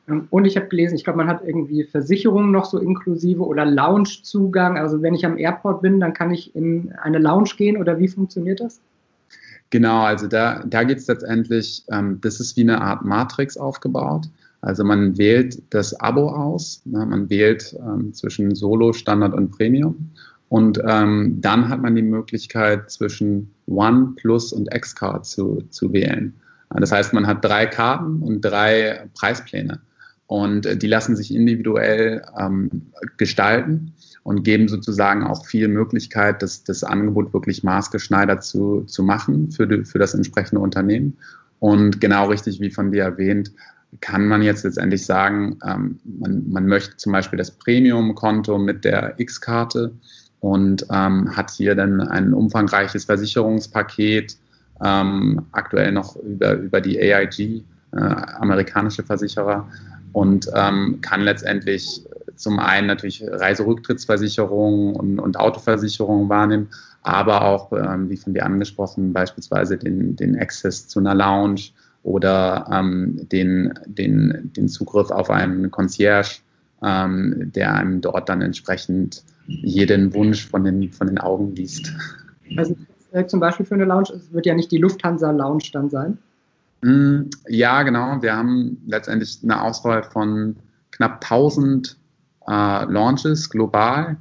Ähm, 0.10 0.28
und 0.32 0.44
ich 0.44 0.58
habe 0.58 0.68
gelesen, 0.68 0.96
ich 0.96 1.06
glaube, 1.06 1.18
man 1.18 1.30
hat 1.30 1.44
irgendwie 1.46 1.86
Versicherungen 1.86 2.52
noch 2.52 2.66
so 2.66 2.78
inklusive 2.78 3.42
oder 3.46 3.66
Loungezugang. 3.66 4.78
Also 4.78 5.02
wenn 5.02 5.14
ich 5.14 5.26
am 5.26 5.38
Airport 5.38 5.82
bin, 5.82 6.02
dann 6.02 6.14
kann 6.14 6.32
ich 6.32 6.54
in 6.56 6.92
eine 7.02 7.20
Lounge 7.20 7.52
gehen 7.56 7.78
oder 7.78 8.00
wie 8.00 8.10
funktioniert 8.10 8.60
das? 8.60 8.82
Genau, 9.70 10.02
also 10.02 10.28
da, 10.28 10.62
da 10.66 10.84
geht 10.84 10.98
es 10.98 11.08
letztendlich, 11.08 11.84
ähm, 11.90 12.20
das 12.20 12.42
ist 12.42 12.58
wie 12.58 12.62
eine 12.62 12.82
Art 12.82 13.06
Matrix 13.06 13.56
aufgebaut. 13.56 14.28
Also 14.60 14.84
man 14.84 15.18
wählt 15.18 15.62
das 15.70 15.98
Abo 16.02 16.30
aus, 16.30 16.82
ne, 16.84 17.06
man 17.06 17.30
wählt 17.30 17.78
ähm, 17.80 18.14
zwischen 18.14 18.56
Solo, 18.56 18.92
Standard 18.92 19.34
und 19.34 19.52
Premium 19.52 20.10
und 20.50 20.82
ähm, 20.86 21.42
dann 21.42 21.70
hat 21.70 21.82
man 21.82 21.96
die 21.96 22.02
Möglichkeit 22.02 22.90
zwischen 22.90 23.54
One, 23.68 24.14
Plus 24.16 24.54
und 24.54 24.74
X-Card 24.74 25.26
zu, 25.26 25.64
zu 25.70 25.92
wählen. 25.92 26.34
Das 26.70 26.92
heißt, 26.92 27.14
man 27.14 27.28
hat 27.28 27.44
drei 27.44 27.66
Karten 27.66 28.22
und 28.22 28.42
drei 28.42 29.08
Preispläne. 29.18 29.80
Und 30.28 30.66
äh, 30.66 30.78
die 30.78 30.88
lassen 30.88 31.16
sich 31.16 31.34
individuell 31.34 32.22
ähm, 32.38 32.70
gestalten 33.18 33.94
und 34.24 34.44
geben 34.44 34.68
sozusagen 34.68 35.24
auch 35.24 35.46
viel 35.46 35.68
Möglichkeit, 35.70 36.42
das, 36.42 36.64
das 36.64 36.84
Angebot 36.84 37.34
wirklich 37.34 37.64
maßgeschneidert 37.64 38.44
zu, 38.44 38.82
zu 38.82 39.04
machen 39.04 39.52
für, 39.52 39.68
die, 39.68 39.86
für 39.86 40.00
das 40.00 40.14
entsprechende 40.14 40.62
Unternehmen. 40.62 41.18
Und 41.60 42.02
genau 42.02 42.28
richtig, 42.28 42.60
wie 42.60 42.70
von 42.70 42.92
dir 42.92 43.04
erwähnt, 43.04 43.52
kann 44.02 44.28
man 44.28 44.42
jetzt 44.42 44.64
letztendlich 44.64 45.06
sagen, 45.06 45.58
ähm, 45.66 46.00
man, 46.04 46.44
man 46.50 46.68
möchte 46.68 46.98
zum 46.98 47.14
Beispiel 47.14 47.38
das 47.38 47.52
Premium-Konto 47.52 48.58
mit 48.58 48.84
der 48.84 49.18
X-Karte 49.18 49.94
und 50.40 50.86
ähm, 50.92 51.36
hat 51.36 51.52
hier 51.52 51.76
dann 51.76 52.02
ein 52.02 52.34
umfangreiches 52.34 53.06
Versicherungspaket, 53.06 54.38
ähm, 54.84 55.46
aktuell 55.52 55.92
noch 55.92 56.16
über, 56.18 56.54
über 56.54 56.82
die 56.82 57.00
AIG, 57.00 57.64
äh, 57.92 57.98
amerikanische 57.98 59.04
Versicherer, 59.04 59.68
und 60.14 60.50
ähm, 60.56 61.00
kann 61.02 61.22
letztendlich 61.22 62.04
zum 62.36 62.60
einen 62.60 62.88
natürlich 62.88 63.24
Reiserücktrittsversicherungen 63.28 64.96
und, 64.96 65.20
und 65.20 65.40
Autoversicherungen 65.40 66.30
wahrnehmen, 66.30 66.70
aber 67.04 67.44
auch, 67.44 67.72
ähm, 67.72 68.10
wie 68.10 68.18
von 68.18 68.34
dir 68.34 68.46
angesprochen, 68.46 69.14
beispielsweise 69.14 69.78
den, 69.78 70.16
den 70.16 70.38
Access 70.38 70.88
zu 70.88 71.00
einer 71.00 71.16
Lounge 71.16 71.62
oder 72.04 72.68
ähm, 72.72 73.28
den, 73.32 73.74
den, 73.86 74.52
den 74.56 74.70
Zugriff 74.70 75.12
auf 75.12 75.30
einen 75.30 75.72
Concierge, 75.72 76.40
ähm, 76.84 77.52
der 77.56 77.76
einem 77.76 78.02
dort 78.02 78.30
dann 78.30 78.42
entsprechend 78.42 79.24
jeden 79.48 80.14
Wunsch 80.14 80.48
von 80.48 80.64
den, 80.64 80.92
von 80.92 81.08
den 81.08 81.18
Augen 81.18 81.56
liest. 81.56 81.94
Also 82.56 82.76
äh, 83.12 83.26
zum 83.26 83.40
Beispiel 83.40 83.66
für 83.66 83.76
eine 83.76 83.86
Lounge, 83.86 84.10
es 84.16 84.32
wird 84.32 84.46
ja 84.46 84.54
nicht 84.54 84.72
die 84.72 84.78
Lufthansa 84.78 85.32
Lounge 85.32 85.70
dann 85.72 85.90
sein. 85.90 86.18
Mm, 86.82 87.30
ja, 87.48 87.84
genau. 87.84 88.22
Wir 88.22 88.36
haben 88.36 88.82
letztendlich 88.86 89.40
eine 89.44 89.62
Auswahl 89.62 90.04
von 90.04 90.58
knapp 90.92 91.24
1000 91.24 91.98
äh, 92.48 92.86
Launches 92.86 93.50
global. 93.50 94.18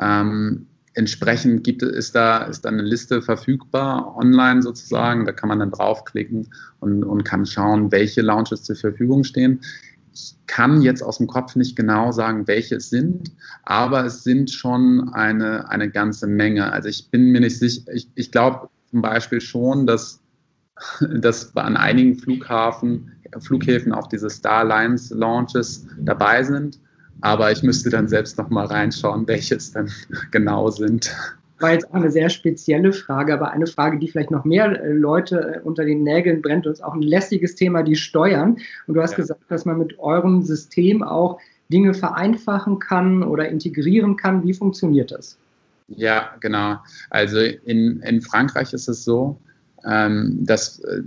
Ähm, 0.00 0.66
entsprechend 0.94 1.64
gibt 1.64 1.82
es, 1.82 1.90
ist, 1.90 2.14
da, 2.14 2.44
ist 2.44 2.64
da 2.64 2.68
eine 2.68 2.82
Liste 2.82 3.22
verfügbar 3.22 4.16
online 4.16 4.62
sozusagen. 4.62 5.26
Da 5.26 5.32
kann 5.32 5.48
man 5.48 5.58
dann 5.58 5.70
draufklicken 5.70 6.48
und, 6.80 7.04
und 7.04 7.24
kann 7.24 7.46
schauen, 7.46 7.92
welche 7.92 8.22
Launches 8.22 8.62
zur 8.64 8.76
Verfügung 8.76 9.24
stehen. 9.24 9.60
Ich 10.16 10.34
kann 10.46 10.80
jetzt 10.80 11.02
aus 11.02 11.18
dem 11.18 11.26
Kopf 11.26 11.56
nicht 11.56 11.76
genau 11.76 12.10
sagen, 12.10 12.46
welche 12.46 12.76
es 12.76 12.88
sind, 12.88 13.32
aber 13.64 14.06
es 14.06 14.24
sind 14.24 14.50
schon 14.50 15.10
eine, 15.12 15.68
eine 15.68 15.90
ganze 15.90 16.26
Menge. 16.26 16.72
Also 16.72 16.88
ich 16.88 17.10
bin 17.10 17.32
mir 17.32 17.40
nicht 17.40 17.58
sicher, 17.58 17.82
ich, 17.92 18.08
ich 18.14 18.32
glaube 18.32 18.70
zum 18.90 19.02
Beispiel 19.02 19.42
schon, 19.42 19.86
dass 19.86 20.20
dass 21.00 21.56
an 21.56 21.76
einigen 21.76 22.16
Flughafen, 22.16 23.12
Flughäfen 23.38 23.92
auch 23.92 24.08
diese 24.08 24.30
Starlines 24.30 25.10
Launches 25.10 25.86
dabei 25.98 26.42
sind. 26.42 26.78
Aber 27.22 27.50
ich 27.50 27.62
müsste 27.62 27.88
dann 27.90 28.08
selbst 28.08 28.36
noch 28.38 28.50
mal 28.50 28.66
reinschauen, 28.66 29.26
welche 29.28 29.56
es 29.56 29.72
dann 29.72 29.90
genau 30.30 30.70
sind. 30.70 31.14
War 31.58 31.72
jetzt 31.72 31.88
auch 31.90 31.94
eine 31.94 32.10
sehr 32.10 32.28
spezielle 32.28 32.92
Frage, 32.92 33.32
aber 33.32 33.50
eine 33.50 33.66
Frage, 33.66 33.98
die 33.98 34.08
vielleicht 34.08 34.30
noch 34.30 34.44
mehr 34.44 34.82
äh, 34.82 34.92
Leute 34.92 35.56
äh, 35.56 35.60
unter 35.60 35.84
den 35.84 36.02
Nägeln 36.02 36.42
brennt 36.42 36.66
und 36.66 36.72
ist 36.72 36.84
auch 36.84 36.94
ein 36.94 37.02
lästiges 37.02 37.54
Thema, 37.54 37.82
die 37.82 37.96
Steuern. 37.96 38.58
Und 38.86 38.94
du 38.94 39.00
hast 39.00 39.12
ja. 39.12 39.18
gesagt, 39.18 39.40
dass 39.48 39.64
man 39.64 39.78
mit 39.78 39.98
eurem 39.98 40.42
System 40.42 41.02
auch 41.02 41.40
Dinge 41.68 41.94
vereinfachen 41.94 42.78
kann 42.78 43.22
oder 43.22 43.48
integrieren 43.48 44.16
kann. 44.16 44.44
Wie 44.44 44.54
funktioniert 44.54 45.10
das? 45.10 45.38
Ja, 45.88 46.34
genau. 46.40 46.78
Also 47.10 47.38
in, 47.38 48.00
in 48.00 48.20
Frankreich 48.20 48.72
ist 48.72 48.88
es 48.88 49.04
so, 49.04 49.38
ähm, 49.84 50.38
das, 50.40 50.80
äh, 50.80 51.02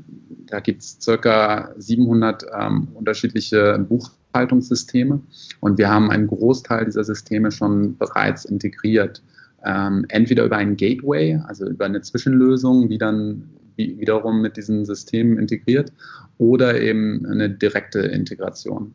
da 0.48 0.60
gibt 0.62 0.82
es 0.82 0.98
circa 1.02 1.74
700 1.78 2.46
ähm, 2.58 2.88
unterschiedliche 2.94 3.78
Buchhaltungssysteme 3.78 5.22
und 5.60 5.78
wir 5.78 5.90
haben 5.90 6.10
einen 6.10 6.28
Großteil 6.28 6.86
dieser 6.86 7.04
Systeme 7.04 7.52
schon 7.52 7.98
bereits 7.98 8.46
integriert. 8.46 9.22
Ähm, 9.66 10.06
entweder 10.10 10.46
über 10.46 10.58
ein 10.58 10.78
Gateway, 10.78 11.40
also 11.48 11.68
über 11.68 11.86
eine 11.86 12.02
Zwischenlösung, 12.02 12.90
die 12.90 12.98
dann 12.98 13.50
wiederum 13.76 14.42
mit 14.42 14.58
diesen 14.58 14.86
Systemen 14.86 15.38
integriert, 15.38 15.92
oder 16.38 16.80
eben 16.80 17.26
eine 17.26 17.50
direkte 17.50 18.00
Integration. 18.00 18.94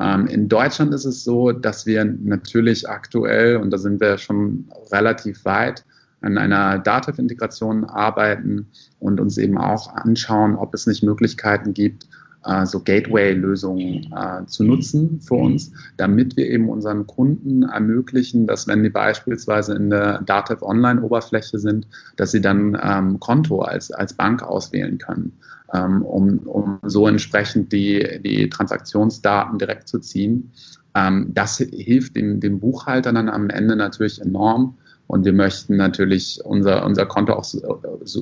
Ähm, 0.00 0.26
in 0.26 0.48
Deutschland 0.48 0.94
ist 0.94 1.04
es 1.04 1.24
so, 1.24 1.52
dass 1.52 1.86
wir 1.86 2.04
natürlich 2.04 2.88
aktuell, 2.88 3.56
und 3.56 3.70
da 3.70 3.78
sind 3.78 4.00
wir 4.00 4.18
schon 4.18 4.66
relativ 4.90 5.44
weit, 5.44 5.84
an 6.22 6.38
einer 6.38 6.78
Dativ-Integration 6.78 7.84
arbeiten 7.84 8.66
und 8.98 9.20
uns 9.20 9.38
eben 9.38 9.58
auch 9.58 9.94
anschauen, 9.94 10.54
ob 10.54 10.74
es 10.74 10.86
nicht 10.86 11.02
Möglichkeiten 11.02 11.72
gibt, 11.72 12.06
äh, 12.44 12.66
so 12.66 12.80
Gateway-Lösungen 12.80 14.12
äh, 14.16 14.46
zu 14.46 14.64
nutzen 14.64 15.20
für 15.20 15.34
uns, 15.34 15.72
damit 15.96 16.36
wir 16.36 16.46
eben 16.48 16.68
unseren 16.68 17.06
Kunden 17.06 17.64
ermöglichen, 17.64 18.46
dass 18.46 18.66
wenn 18.66 18.82
die 18.82 18.90
beispielsweise 18.90 19.74
in 19.74 19.90
der 19.90 20.22
Datev 20.22 20.62
Online-Oberfläche 20.62 21.58
sind, 21.58 21.86
dass 22.16 22.30
sie 22.30 22.40
dann 22.40 22.78
ähm, 22.82 23.20
Konto 23.20 23.60
als, 23.60 23.90
als 23.90 24.14
Bank 24.14 24.42
auswählen 24.42 24.98
können, 24.98 25.32
ähm, 25.72 26.02
um, 26.02 26.38
um 26.40 26.78
so 26.82 27.06
entsprechend 27.06 27.72
die, 27.72 28.20
die 28.24 28.48
Transaktionsdaten 28.48 29.58
direkt 29.58 29.88
zu 29.88 29.98
ziehen. 29.98 30.50
Ähm, 30.94 31.30
das 31.34 31.58
hilft 31.58 32.16
dem, 32.16 32.40
dem 32.40 32.58
Buchhalter 32.60 33.12
dann 33.12 33.28
am 33.28 33.50
Ende 33.50 33.76
natürlich 33.76 34.20
enorm. 34.20 34.76
Und 35.06 35.24
wir 35.24 35.32
möchten 35.32 35.76
natürlich 35.76 36.40
unser, 36.44 36.86
unser 36.86 37.04
Konto 37.04 37.32
auch 37.32 37.42
so, 37.42 37.60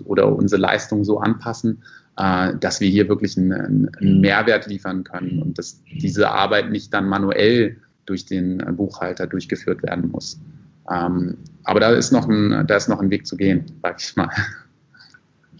oder 0.06 0.34
unsere 0.34 0.62
Leistung 0.62 1.04
so 1.04 1.18
anpassen, 1.18 1.82
äh, 2.18 2.56
dass 2.58 2.80
wir 2.80 2.88
hier 2.88 3.08
wirklich 3.08 3.38
einen, 3.38 3.94
einen 3.96 4.20
Mehrwert 4.20 4.66
liefern 4.66 5.04
können 5.04 5.40
und 5.40 5.56
dass 5.56 5.80
diese 6.00 6.30
Arbeit 6.30 6.70
nicht 6.70 6.92
dann 6.92 7.08
manuell 7.08 7.76
durch 8.06 8.26
den 8.26 8.58
Buchhalter 8.76 9.26
durchgeführt 9.26 9.82
werden 9.82 10.10
muss. 10.10 10.40
Ähm, 10.90 11.36
aber 11.64 11.80
da 11.80 11.90
ist 11.90 12.10
noch 12.10 12.28
ein, 12.28 12.66
da 12.66 12.76
ist 12.76 12.88
noch 12.88 13.00
ein 13.00 13.10
Weg 13.10 13.26
zu 13.26 13.36
gehen, 13.36 13.66
sag 13.82 14.00
ich 14.00 14.16
mal. 14.16 14.30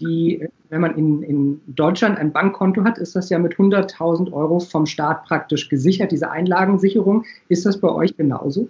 Die, 0.01 0.47
wenn 0.69 0.81
man 0.81 0.95
in, 0.97 1.23
in 1.23 1.61
Deutschland 1.67 2.17
ein 2.17 2.31
Bankkonto 2.31 2.83
hat, 2.83 2.97
ist 2.97 3.15
das 3.15 3.29
ja 3.29 3.39
mit 3.39 3.55
100.000 3.55 4.31
Euro 4.31 4.59
vom 4.59 4.85
Staat 4.85 5.25
praktisch 5.25 5.69
gesichert, 5.69 6.11
diese 6.11 6.31
Einlagensicherung. 6.31 7.25
Ist 7.47 7.65
das 7.65 7.79
bei 7.79 7.89
euch 7.89 8.17
genauso? 8.17 8.69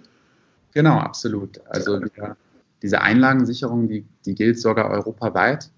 Genau, 0.74 0.98
absolut. 0.98 1.60
Also 1.68 2.00
diese 2.82 3.00
Einlagensicherung, 3.00 3.88
die, 3.88 4.04
die 4.26 4.34
gilt 4.34 4.60
sogar 4.60 4.90
europaweit. 4.90 5.70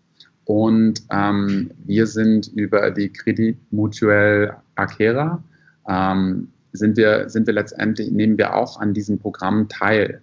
Und 0.45 1.03
ähm, 1.11 1.71
wir 1.85 2.07
sind 2.07 2.49
über 2.49 2.91
die 2.91 3.09
Credit 3.11 3.57
Mutual 3.71 4.57
Akera, 4.75 5.43
ähm, 5.89 6.49
sind, 6.73 6.97
wir, 6.97 7.29
sind 7.29 7.47
wir 7.47 7.55
letztendlich, 7.55 8.11
nehmen 8.11 8.39
wir 8.39 8.55
auch 8.55 8.81
an 8.81 8.95
diesem 8.95 9.19
Programm 9.19 9.69
teil. 9.69 10.21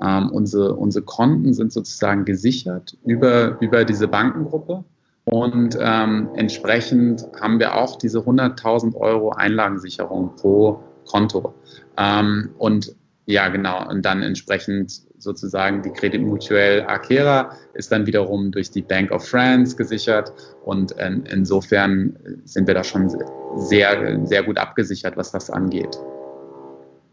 Ähm, 0.00 0.30
unsere, 0.30 0.74
unsere 0.74 1.04
Konten 1.04 1.54
sind 1.54 1.72
sozusagen 1.72 2.24
gesichert 2.24 2.96
über, 3.04 3.56
über 3.60 3.84
diese 3.84 4.08
Bankengruppe. 4.08 4.84
Und 5.24 5.78
ähm, 5.80 6.30
entsprechend 6.34 7.24
haben 7.40 7.60
wir 7.60 7.76
auch 7.76 7.96
diese 7.96 8.18
100.000 8.18 8.96
Euro 8.96 9.30
Einlagensicherung 9.30 10.34
pro 10.34 10.82
Konto. 11.06 11.54
Ähm, 11.96 12.50
und 12.58 12.94
ja, 13.26 13.48
genau. 13.48 13.88
Und 13.88 14.02
dann 14.02 14.22
entsprechend 14.22 15.02
sozusagen 15.22 15.82
die 15.82 15.90
Credit 15.90 16.22
Mutuelle 16.22 16.88
Akera 16.88 17.56
ist 17.74 17.92
dann 17.92 18.06
wiederum 18.06 18.50
durch 18.50 18.70
die 18.70 18.82
Bank 18.82 19.10
of 19.10 19.26
France 19.26 19.76
gesichert. 19.76 20.32
Und 20.64 20.92
in, 20.92 21.24
insofern 21.26 22.16
sind 22.44 22.66
wir 22.66 22.74
da 22.74 22.84
schon 22.84 23.10
sehr, 23.56 24.26
sehr 24.26 24.42
gut 24.42 24.58
abgesichert, 24.58 25.16
was 25.16 25.30
das 25.30 25.50
angeht. 25.50 25.98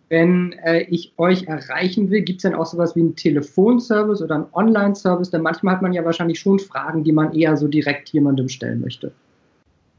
Wenn 0.09 0.53
äh, 0.63 0.81
ich 0.89 1.13
euch 1.17 1.47
erreichen 1.47 2.09
will, 2.09 2.21
gibt 2.21 2.37
es 2.37 2.43
dann 2.43 2.55
auch 2.55 2.65
sowas 2.65 2.95
wie 2.95 3.01
einen 3.01 3.15
Telefonservice 3.15 4.23
oder 4.23 4.35
einen 4.35 4.47
Online-Service? 4.53 5.29
Denn 5.29 5.43
manchmal 5.43 5.75
hat 5.75 5.83
man 5.83 5.93
ja 5.93 6.03
wahrscheinlich 6.03 6.39
schon 6.39 6.57
Fragen, 6.57 7.03
die 7.03 7.11
man 7.11 7.33
eher 7.33 7.55
so 7.57 7.67
direkt 7.67 8.09
jemandem 8.09 8.49
stellen 8.49 8.81
möchte. 8.81 9.11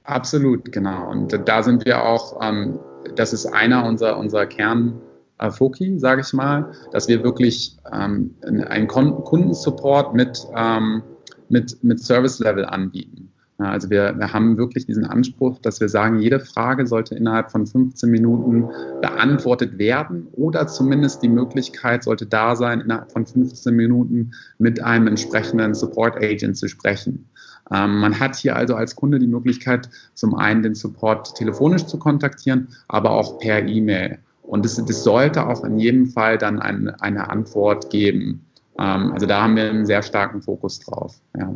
Absolut, 0.03 0.73
genau. 0.73 1.09
Und 1.11 1.39
da 1.47 1.63
sind 1.63 1.85
wir 1.85 2.05
auch, 2.05 2.41
ähm, 2.43 2.81
das 3.15 3.33
ist 3.33 3.47
einer 3.47 3.85
unserer, 3.85 4.19
unserer 4.19 4.47
Kern- 4.47 5.01
Foki, 5.49 5.99
sage 5.99 6.21
ich 6.21 6.33
mal, 6.33 6.73
dass 6.93 7.09
wir 7.09 7.25
wirklich 7.25 7.77
ähm, 7.91 8.35
einen 8.43 8.89
Kundensupport 8.89 10.15
mit, 10.15 10.47
ähm, 10.55 11.03
mit, 11.49 11.83
mit 11.83 12.01
Service-Level 12.01 12.67
anbieten. 12.67 13.31
Ja, 13.61 13.67
also 13.67 13.91
wir, 13.91 14.19
wir 14.19 14.33
haben 14.33 14.57
wirklich 14.57 14.87
diesen 14.87 15.05
Anspruch, 15.05 15.59
dass 15.59 15.81
wir 15.81 15.91
sagen, 15.91 16.19
jede 16.19 16.41
Frage 16.41 16.87
sollte 16.87 17.15
innerhalb 17.15 17.51
von 17.51 17.67
15 17.67 18.11
Minuten 18.11 18.71
beantwortet 19.03 19.77
werden 19.77 20.29
oder 20.33 20.67
zumindest 20.67 21.23
die 21.23 21.29
Möglichkeit 21.29 22.05
sollte 22.05 22.25
da 22.25 22.57
sein, 22.57 22.81
innerhalb 22.81 23.13
von 23.13 23.27
15 23.27 23.77
Minuten 23.77 24.31
mit 24.57 24.83
einem 24.83 25.09
entsprechenden 25.09 25.75
Support 25.75 26.17
Agent 26.17 26.57
zu 26.57 26.69
sprechen. 26.69 27.29
Ähm, 27.71 28.01
man 28.01 28.19
hat 28.19 28.37
hier 28.37 28.57
also 28.57 28.77
als 28.77 28.97
Kunde 28.97 29.19
die 29.19 29.27
Möglichkeit, 29.27 29.91
zum 30.15 30.35
einen 30.35 30.63
den 30.63 30.75
Support 30.75 31.35
telefonisch 31.35 31.85
zu 31.85 31.99
kontaktieren, 31.99 32.69
aber 32.89 33.11
auch 33.11 33.39
per 33.41 33.67
E-Mail. 33.69 34.21
Und 34.51 34.65
das, 34.65 34.85
das 34.85 35.05
sollte 35.05 35.47
auch 35.47 35.63
in 35.63 35.79
jedem 35.79 36.07
Fall 36.07 36.37
dann 36.37 36.59
ein, 36.59 36.89
eine 37.01 37.31
Antwort 37.31 37.89
geben. 37.89 38.45
Ähm, 38.81 39.13
also 39.13 39.25
da 39.25 39.43
haben 39.43 39.55
wir 39.55 39.71
einen 39.71 39.87
sehr 39.87 40.03
starken 40.03 40.43
Fokus 40.43 40.81
drauf. 40.81 41.21
Ja. 41.39 41.55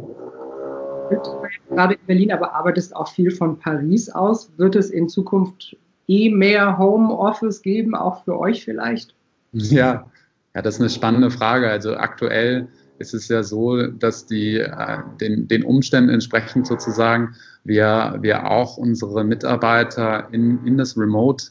Gerade 1.71 1.95
in 1.95 2.07
Berlin, 2.07 2.33
aber 2.33 2.55
arbeitest 2.55 2.95
auch 2.95 3.09
viel 3.09 3.33
von 3.33 3.59
Paris 3.59 4.09
aus. 4.11 4.53
Wird 4.59 4.77
es 4.77 4.91
in 4.91 5.09
Zukunft 5.09 5.77
eh 6.07 6.31
mehr 6.31 6.79
Homeoffice 6.79 7.63
geben, 7.63 7.97
auch 7.97 8.23
für 8.25 8.39
euch 8.39 8.65
vielleicht? 8.65 9.17
Ja, 9.53 10.07
ja, 10.55 10.63
das 10.63 10.77
ist 10.77 10.81
eine 10.81 10.91
spannende 10.91 11.33
Frage. 11.33 11.69
Also 11.69 11.97
aktuell 11.97 12.69
ist 12.99 13.13
es 13.13 13.27
ja 13.27 13.43
so, 13.43 13.89
dass 13.89 14.27
die 14.27 14.59
äh, 14.59 14.99
den, 15.21 15.49
den 15.49 15.65
Umständen 15.65 16.11
entsprechend 16.11 16.69
sozusagen 16.69 17.35
wir, 17.65 18.19
wir 18.21 18.49
auch 18.49 18.77
unsere 18.77 19.25
Mitarbeiter 19.25 20.29
in, 20.31 20.65
in 20.65 20.79
das 20.79 20.97
Remote 20.97 21.47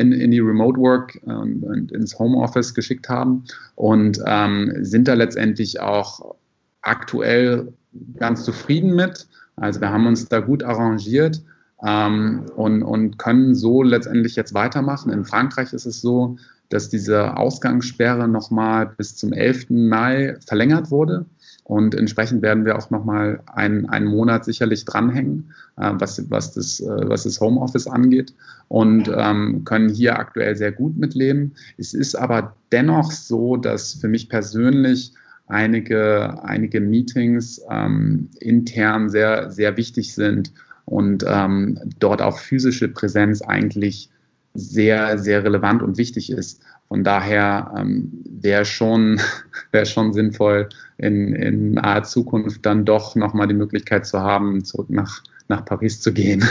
in, 0.00 0.12
in 0.12 0.30
die 0.30 0.40
Remote 0.40 0.78
Work 0.78 1.20
ähm, 1.26 1.62
und 1.62 1.92
ins 1.92 2.18
Homeoffice 2.18 2.74
geschickt 2.74 3.08
haben 3.08 3.44
und 3.74 4.20
ähm, 4.26 4.72
sind 4.80 5.08
da 5.08 5.14
letztendlich 5.14 5.80
auch 5.80 6.34
aktuell 6.82 7.72
ganz 8.16 8.44
zufrieden 8.44 8.94
mit. 8.94 9.26
Also 9.56 9.80
wir 9.80 9.90
haben 9.90 10.06
uns 10.06 10.28
da 10.28 10.40
gut 10.40 10.62
arrangiert 10.62 11.42
ähm, 11.86 12.46
und, 12.56 12.82
und 12.82 13.18
können 13.18 13.54
so 13.54 13.82
letztendlich 13.82 14.36
jetzt 14.36 14.54
weitermachen. 14.54 15.12
In 15.12 15.24
Frankreich 15.24 15.72
ist 15.72 15.86
es 15.86 16.00
so, 16.00 16.36
dass 16.68 16.88
diese 16.88 17.36
Ausgangssperre 17.36 18.28
nochmal 18.28 18.86
bis 18.96 19.16
zum 19.16 19.32
11. 19.32 19.70
Mai 19.70 20.36
verlängert 20.46 20.90
wurde. 20.90 21.26
Und 21.68 21.94
entsprechend 21.94 22.40
werden 22.40 22.64
wir 22.64 22.78
auch 22.78 22.88
nochmal 22.88 23.40
einen, 23.46 23.84
einen 23.90 24.06
Monat 24.06 24.46
sicherlich 24.46 24.86
dranhängen, 24.86 25.52
äh, 25.76 25.92
was, 25.92 26.30
was, 26.30 26.54
das, 26.54 26.80
äh, 26.80 27.08
was 27.08 27.24
das 27.24 27.40
Homeoffice 27.42 27.86
angeht 27.86 28.32
und 28.68 29.12
ähm, 29.14 29.64
können 29.66 29.90
hier 29.90 30.18
aktuell 30.18 30.56
sehr 30.56 30.72
gut 30.72 30.96
mitleben. 30.96 31.52
Es 31.76 31.92
ist 31.92 32.14
aber 32.14 32.56
dennoch 32.72 33.12
so, 33.12 33.58
dass 33.58 33.92
für 33.92 34.08
mich 34.08 34.30
persönlich 34.30 35.12
einige, 35.46 36.42
einige 36.42 36.80
Meetings 36.80 37.60
ähm, 37.70 38.30
intern 38.40 39.10
sehr, 39.10 39.50
sehr 39.50 39.76
wichtig 39.76 40.14
sind 40.14 40.54
und 40.86 41.22
ähm, 41.28 41.78
dort 41.98 42.22
auch 42.22 42.38
physische 42.38 42.88
Präsenz 42.88 43.42
eigentlich 43.42 44.08
sehr, 44.54 45.18
sehr 45.18 45.44
relevant 45.44 45.82
und 45.82 45.98
wichtig 45.98 46.30
ist. 46.30 46.62
Von 46.88 47.04
daher 47.04 47.72
ähm, 47.76 48.10
wäre 48.24 48.64
schon, 48.64 49.20
wär 49.72 49.84
schon 49.84 50.12
sinnvoll, 50.12 50.68
in, 50.96 51.34
in 51.34 51.72
naher 51.72 52.02
Zukunft 52.02 52.64
dann 52.66 52.84
doch 52.84 53.14
nochmal 53.14 53.46
die 53.46 53.54
Möglichkeit 53.54 54.06
zu 54.06 54.20
haben, 54.20 54.64
zurück 54.64 54.90
nach, 54.90 55.22
nach 55.48 55.64
Paris 55.64 56.00
zu 56.00 56.12
gehen. 56.12 56.44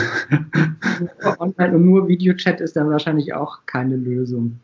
Nur 1.21 1.35
Online 1.41 1.75
und 1.75 1.85
nur 1.85 2.07
Videochat 2.07 2.61
ist 2.61 2.75
dann 2.75 2.89
wahrscheinlich 2.89 3.33
auch 3.33 3.65
keine 3.65 3.95
Lösung. 3.95 4.59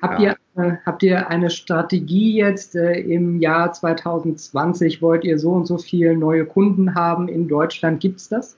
Habt, 0.00 0.20
ja. 0.20 0.34
ihr, 0.56 0.62
äh, 0.62 0.76
habt 0.84 1.02
ihr 1.04 1.28
eine 1.28 1.48
Strategie 1.48 2.36
jetzt 2.36 2.74
äh, 2.74 2.98
im 2.98 3.40
Jahr 3.40 3.72
2020? 3.72 5.00
Wollt 5.00 5.22
ihr 5.22 5.38
so 5.38 5.52
und 5.52 5.66
so 5.66 5.78
viele 5.78 6.16
neue 6.16 6.44
Kunden 6.44 6.96
haben 6.96 7.28
in 7.28 7.46
Deutschland? 7.46 8.00
Gibt 8.00 8.18
es 8.18 8.28
das? 8.28 8.56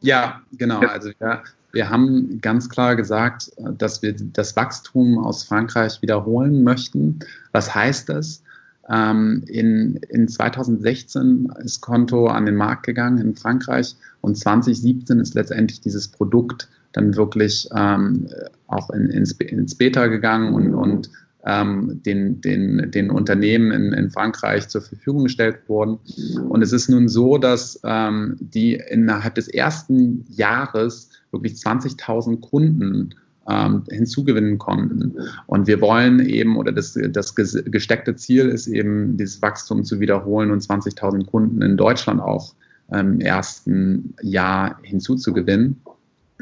Ja, 0.00 0.40
genau. 0.52 0.80
Also 0.80 1.10
ja, 1.20 1.42
wir 1.72 1.90
haben 1.90 2.40
ganz 2.40 2.68
klar 2.68 2.96
gesagt, 2.96 3.52
dass 3.78 4.02
wir 4.02 4.14
das 4.14 4.56
Wachstum 4.56 5.18
aus 5.18 5.44
Frankreich 5.44 6.02
wiederholen 6.02 6.62
möchten. 6.64 7.20
Was 7.52 7.74
heißt 7.74 8.08
das? 8.08 8.42
Ähm, 8.88 9.44
in, 9.46 9.96
in 10.08 10.26
2016 10.26 11.52
ist 11.64 11.80
Konto 11.80 12.26
an 12.26 12.46
den 12.46 12.56
Markt 12.56 12.84
gegangen 12.84 13.18
in 13.18 13.36
Frankreich 13.36 13.94
und 14.20 14.36
2017 14.36 15.20
ist 15.20 15.34
letztendlich 15.34 15.80
dieses 15.80 16.08
Produkt 16.08 16.68
dann 16.92 17.14
wirklich 17.14 17.68
ähm, 17.74 18.26
auch 18.66 18.90
in, 18.90 19.08
ins, 19.10 19.32
ins 19.32 19.76
Beta 19.76 20.08
gegangen 20.08 20.54
und, 20.54 20.74
und 20.74 21.10
ähm, 21.46 22.00
den, 22.04 22.40
den, 22.40 22.90
den 22.90 23.10
Unternehmen 23.10 23.70
in, 23.72 23.92
in 23.92 24.10
Frankreich 24.10 24.68
zur 24.68 24.82
Verfügung 24.82 25.24
gestellt 25.24 25.68
worden. 25.68 25.98
Und 26.48 26.62
es 26.62 26.72
ist 26.72 26.88
nun 26.88 27.08
so, 27.08 27.38
dass 27.38 27.80
ähm, 27.84 28.36
die 28.40 28.74
innerhalb 28.74 29.34
des 29.34 29.48
ersten 29.48 30.24
Jahres 30.28 31.10
wirklich 31.30 31.54
20.000 31.54 32.40
Kunden 32.40 33.14
ähm, 33.48 33.84
hinzugewinnen 33.90 34.58
konnten. 34.58 35.16
Und 35.46 35.66
wir 35.66 35.80
wollen 35.80 36.20
eben, 36.20 36.56
oder 36.56 36.72
das, 36.72 36.98
das 37.10 37.34
gesteckte 37.34 38.16
Ziel 38.16 38.48
ist 38.48 38.66
eben, 38.66 39.16
dieses 39.16 39.40
Wachstum 39.40 39.84
zu 39.84 40.00
wiederholen 40.00 40.50
und 40.50 40.62
20.000 40.62 41.26
Kunden 41.26 41.62
in 41.62 41.76
Deutschland 41.76 42.20
auch 42.20 42.54
im 42.92 43.20
ersten 43.20 44.14
Jahr 44.20 44.76
hinzuzugewinnen. 44.82 45.80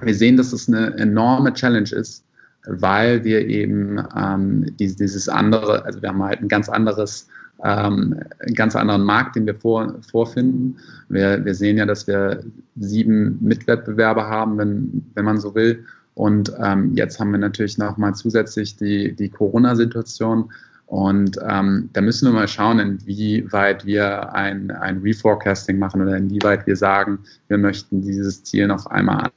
Wir 0.01 0.15
sehen, 0.15 0.39
dass 0.39 0.55
es 0.55 0.67
eine 0.67 0.97
enorme 0.97 1.53
Challenge 1.53 1.91
ist, 1.91 2.25
weil 2.67 3.25
wir 3.25 3.47
eben 3.47 4.03
ähm, 4.17 4.67
dieses 4.79 5.29
andere, 5.29 5.85
also 5.85 6.03
wir 6.03 6.09
haben 6.11 6.23
halt 6.23 6.41
ein 6.41 6.49
ganz 6.49 6.69
anderes 6.69 7.29
ähm, 7.65 8.21
einen 8.39 8.55
ganz 8.55 8.77
anderen 8.77 9.03
Markt, 9.03 9.37
den 9.37 9.47
wir 9.47 9.55
vor, 9.55 9.95
vorfinden. 10.11 10.77
Wir, 11.09 11.45
wir 11.45 11.55
sehen 11.55 11.79
ja, 11.79 11.87
dass 11.87 12.07
wir 12.07 12.45
sieben 12.77 13.39
Mitwettbewerber 13.41 14.29
haben, 14.29 14.59
wenn, 14.59 15.05
wenn 15.15 15.25
man 15.25 15.39
so 15.39 15.55
will. 15.55 15.85
Und 16.15 16.53
ähm, 16.61 16.95
jetzt 16.95 17.19
haben 17.19 17.31
wir 17.33 17.39
natürlich 17.39 17.79
nochmal 17.79 18.15
zusätzlich 18.15 18.77
die, 18.77 19.15
die 19.15 19.29
Corona-Situation. 19.29 20.51
Und 20.87 21.39
ähm, 21.47 21.91
da 21.93 22.01
müssen 22.01 22.27
wir 22.29 22.33
mal 22.33 22.49
schauen, 22.49 22.79
inwieweit 22.79 23.85
wir 23.85 24.33
ein, 24.35 24.71
ein 24.71 24.99
Reforecasting 24.99 25.79
machen 25.79 26.01
oder 26.01 26.17
inwieweit 26.17 26.67
wir 26.67 26.77
sagen, 26.77 27.19
wir 27.49 27.59
möchten 27.59 28.01
dieses 28.03 28.43
Ziel 28.45 28.67
noch 28.69 28.87
einmal 28.87 29.31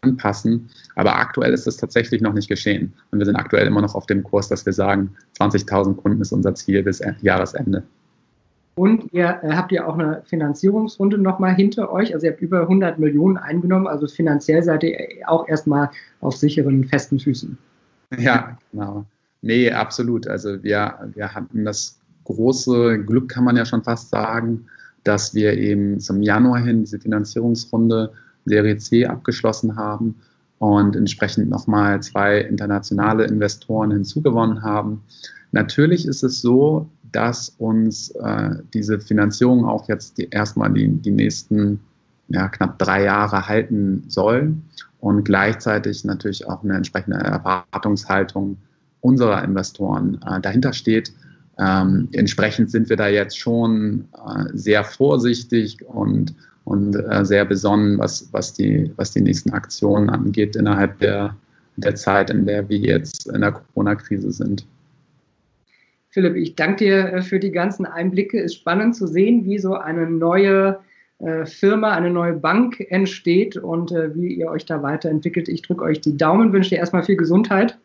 anpassen. 0.00 0.68
Aber 0.94 1.16
aktuell 1.16 1.52
ist 1.52 1.66
das 1.66 1.76
tatsächlich 1.76 2.20
noch 2.20 2.32
nicht 2.32 2.48
geschehen. 2.48 2.92
Und 3.10 3.18
wir 3.18 3.26
sind 3.26 3.36
aktuell 3.36 3.66
immer 3.66 3.80
noch 3.80 3.94
auf 3.94 4.06
dem 4.06 4.22
Kurs, 4.22 4.48
dass 4.48 4.64
wir 4.66 4.72
sagen, 4.72 5.10
20.000 5.38 5.96
Kunden 5.96 6.20
ist 6.20 6.32
unser 6.32 6.54
Ziel 6.54 6.82
bis 6.82 7.02
Jahresende. 7.22 7.82
Und 8.76 9.12
ihr 9.12 9.40
äh, 9.42 9.52
habt 9.52 9.70
ja 9.70 9.86
auch 9.86 9.94
eine 9.94 10.22
Finanzierungsrunde 10.24 11.18
nochmal 11.18 11.54
hinter 11.54 11.92
euch. 11.92 12.12
Also 12.12 12.26
ihr 12.26 12.32
habt 12.32 12.42
über 12.42 12.62
100 12.62 12.98
Millionen 12.98 13.36
eingenommen. 13.36 13.86
Also 13.86 14.08
finanziell 14.08 14.62
seid 14.62 14.82
ihr 14.82 14.98
auch 15.26 15.48
erstmal 15.48 15.90
auf 16.20 16.36
sicheren, 16.36 16.84
festen 16.84 17.20
Füßen. 17.20 17.56
Ja, 18.18 18.58
genau. 18.72 19.04
Nee, 19.42 19.70
absolut. 19.70 20.26
Also 20.26 20.62
wir, 20.62 20.98
wir 21.14 21.34
hatten 21.34 21.64
das 21.64 22.00
große 22.24 23.04
Glück, 23.04 23.28
kann 23.28 23.44
man 23.44 23.56
ja 23.56 23.64
schon 23.64 23.84
fast 23.84 24.10
sagen, 24.10 24.66
dass 25.04 25.34
wir 25.34 25.56
eben 25.56 26.00
zum 26.00 26.22
Januar 26.22 26.60
hin 26.60 26.80
diese 26.80 26.98
Finanzierungsrunde 26.98 28.12
Serie 28.44 28.76
C 28.78 29.06
abgeschlossen 29.06 29.76
haben 29.76 30.16
und 30.58 30.96
entsprechend 30.96 31.50
nochmal 31.50 32.02
zwei 32.02 32.40
internationale 32.40 33.24
Investoren 33.24 33.90
hinzugewonnen 33.90 34.62
haben. 34.62 35.02
Natürlich 35.52 36.06
ist 36.06 36.22
es 36.22 36.40
so, 36.40 36.88
dass 37.12 37.50
uns 37.58 38.10
äh, 38.10 38.56
diese 38.72 39.00
Finanzierung 39.00 39.64
auch 39.64 39.88
jetzt 39.88 40.18
die, 40.18 40.28
erstmal 40.30 40.72
die, 40.72 40.88
die 40.88 41.12
nächsten 41.12 41.80
ja, 42.28 42.48
knapp 42.48 42.78
drei 42.78 43.04
Jahre 43.04 43.46
halten 43.46 44.04
soll 44.08 44.54
und 45.00 45.24
gleichzeitig 45.24 46.04
natürlich 46.04 46.48
auch 46.48 46.64
eine 46.64 46.74
entsprechende 46.74 47.18
Erwartungshaltung 47.18 48.56
unserer 49.00 49.44
Investoren 49.44 50.20
äh, 50.26 50.40
dahinter 50.40 50.72
steht. 50.72 51.12
Ähm, 51.58 52.08
entsprechend 52.12 52.70
sind 52.70 52.88
wir 52.88 52.96
da 52.96 53.06
jetzt 53.06 53.38
schon 53.38 54.08
äh, 54.14 54.46
sehr 54.54 54.82
vorsichtig 54.82 55.86
und 55.86 56.34
und 56.64 56.96
äh, 56.96 57.24
sehr 57.24 57.44
besonnen, 57.44 57.98
was, 57.98 58.28
was, 58.32 58.54
die, 58.54 58.90
was 58.96 59.12
die 59.12 59.20
nächsten 59.20 59.50
Aktionen 59.52 60.08
angeht 60.10 60.56
innerhalb 60.56 60.98
der, 60.98 61.36
der 61.76 61.94
Zeit, 61.94 62.30
in 62.30 62.46
der 62.46 62.68
wir 62.68 62.78
jetzt 62.78 63.28
in 63.28 63.40
der 63.40 63.52
Corona-Krise 63.52 64.32
sind. 64.32 64.66
Philipp, 66.10 66.36
ich 66.36 66.54
danke 66.54 66.84
dir 66.84 67.12
äh, 67.12 67.22
für 67.22 67.40
die 67.40 67.50
ganzen 67.50 67.86
Einblicke. 67.86 68.38
Es 68.38 68.52
ist 68.52 68.60
spannend 68.60 68.94
zu 68.94 69.06
sehen, 69.06 69.44
wie 69.44 69.58
so 69.58 69.74
eine 69.74 70.08
neue 70.08 70.78
äh, 71.18 71.44
Firma, 71.44 71.92
eine 71.92 72.10
neue 72.10 72.34
Bank 72.34 72.80
entsteht 72.88 73.56
und 73.56 73.92
äh, 73.92 74.14
wie 74.14 74.34
ihr 74.34 74.48
euch 74.48 74.64
da 74.64 74.82
weiterentwickelt. 74.82 75.48
Ich 75.48 75.62
drücke 75.62 75.84
euch 75.84 76.00
die 76.00 76.16
Daumen, 76.16 76.52
wünsche 76.52 76.70
dir 76.70 76.78
erstmal 76.78 77.02
viel 77.02 77.16
Gesundheit. 77.16 77.78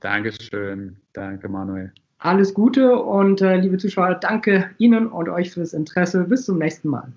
Dankeschön. 0.00 0.96
Danke, 1.12 1.48
Manuel. 1.48 1.92
Alles 2.18 2.54
Gute 2.54 2.96
und 2.96 3.40
äh, 3.40 3.56
liebe 3.56 3.78
Zuschauer, 3.78 4.14
danke 4.14 4.70
Ihnen 4.78 5.08
und 5.08 5.28
euch 5.28 5.50
fürs 5.52 5.72
Interesse. 5.72 6.24
Bis 6.24 6.44
zum 6.44 6.58
nächsten 6.58 6.88
Mal. 6.88 7.12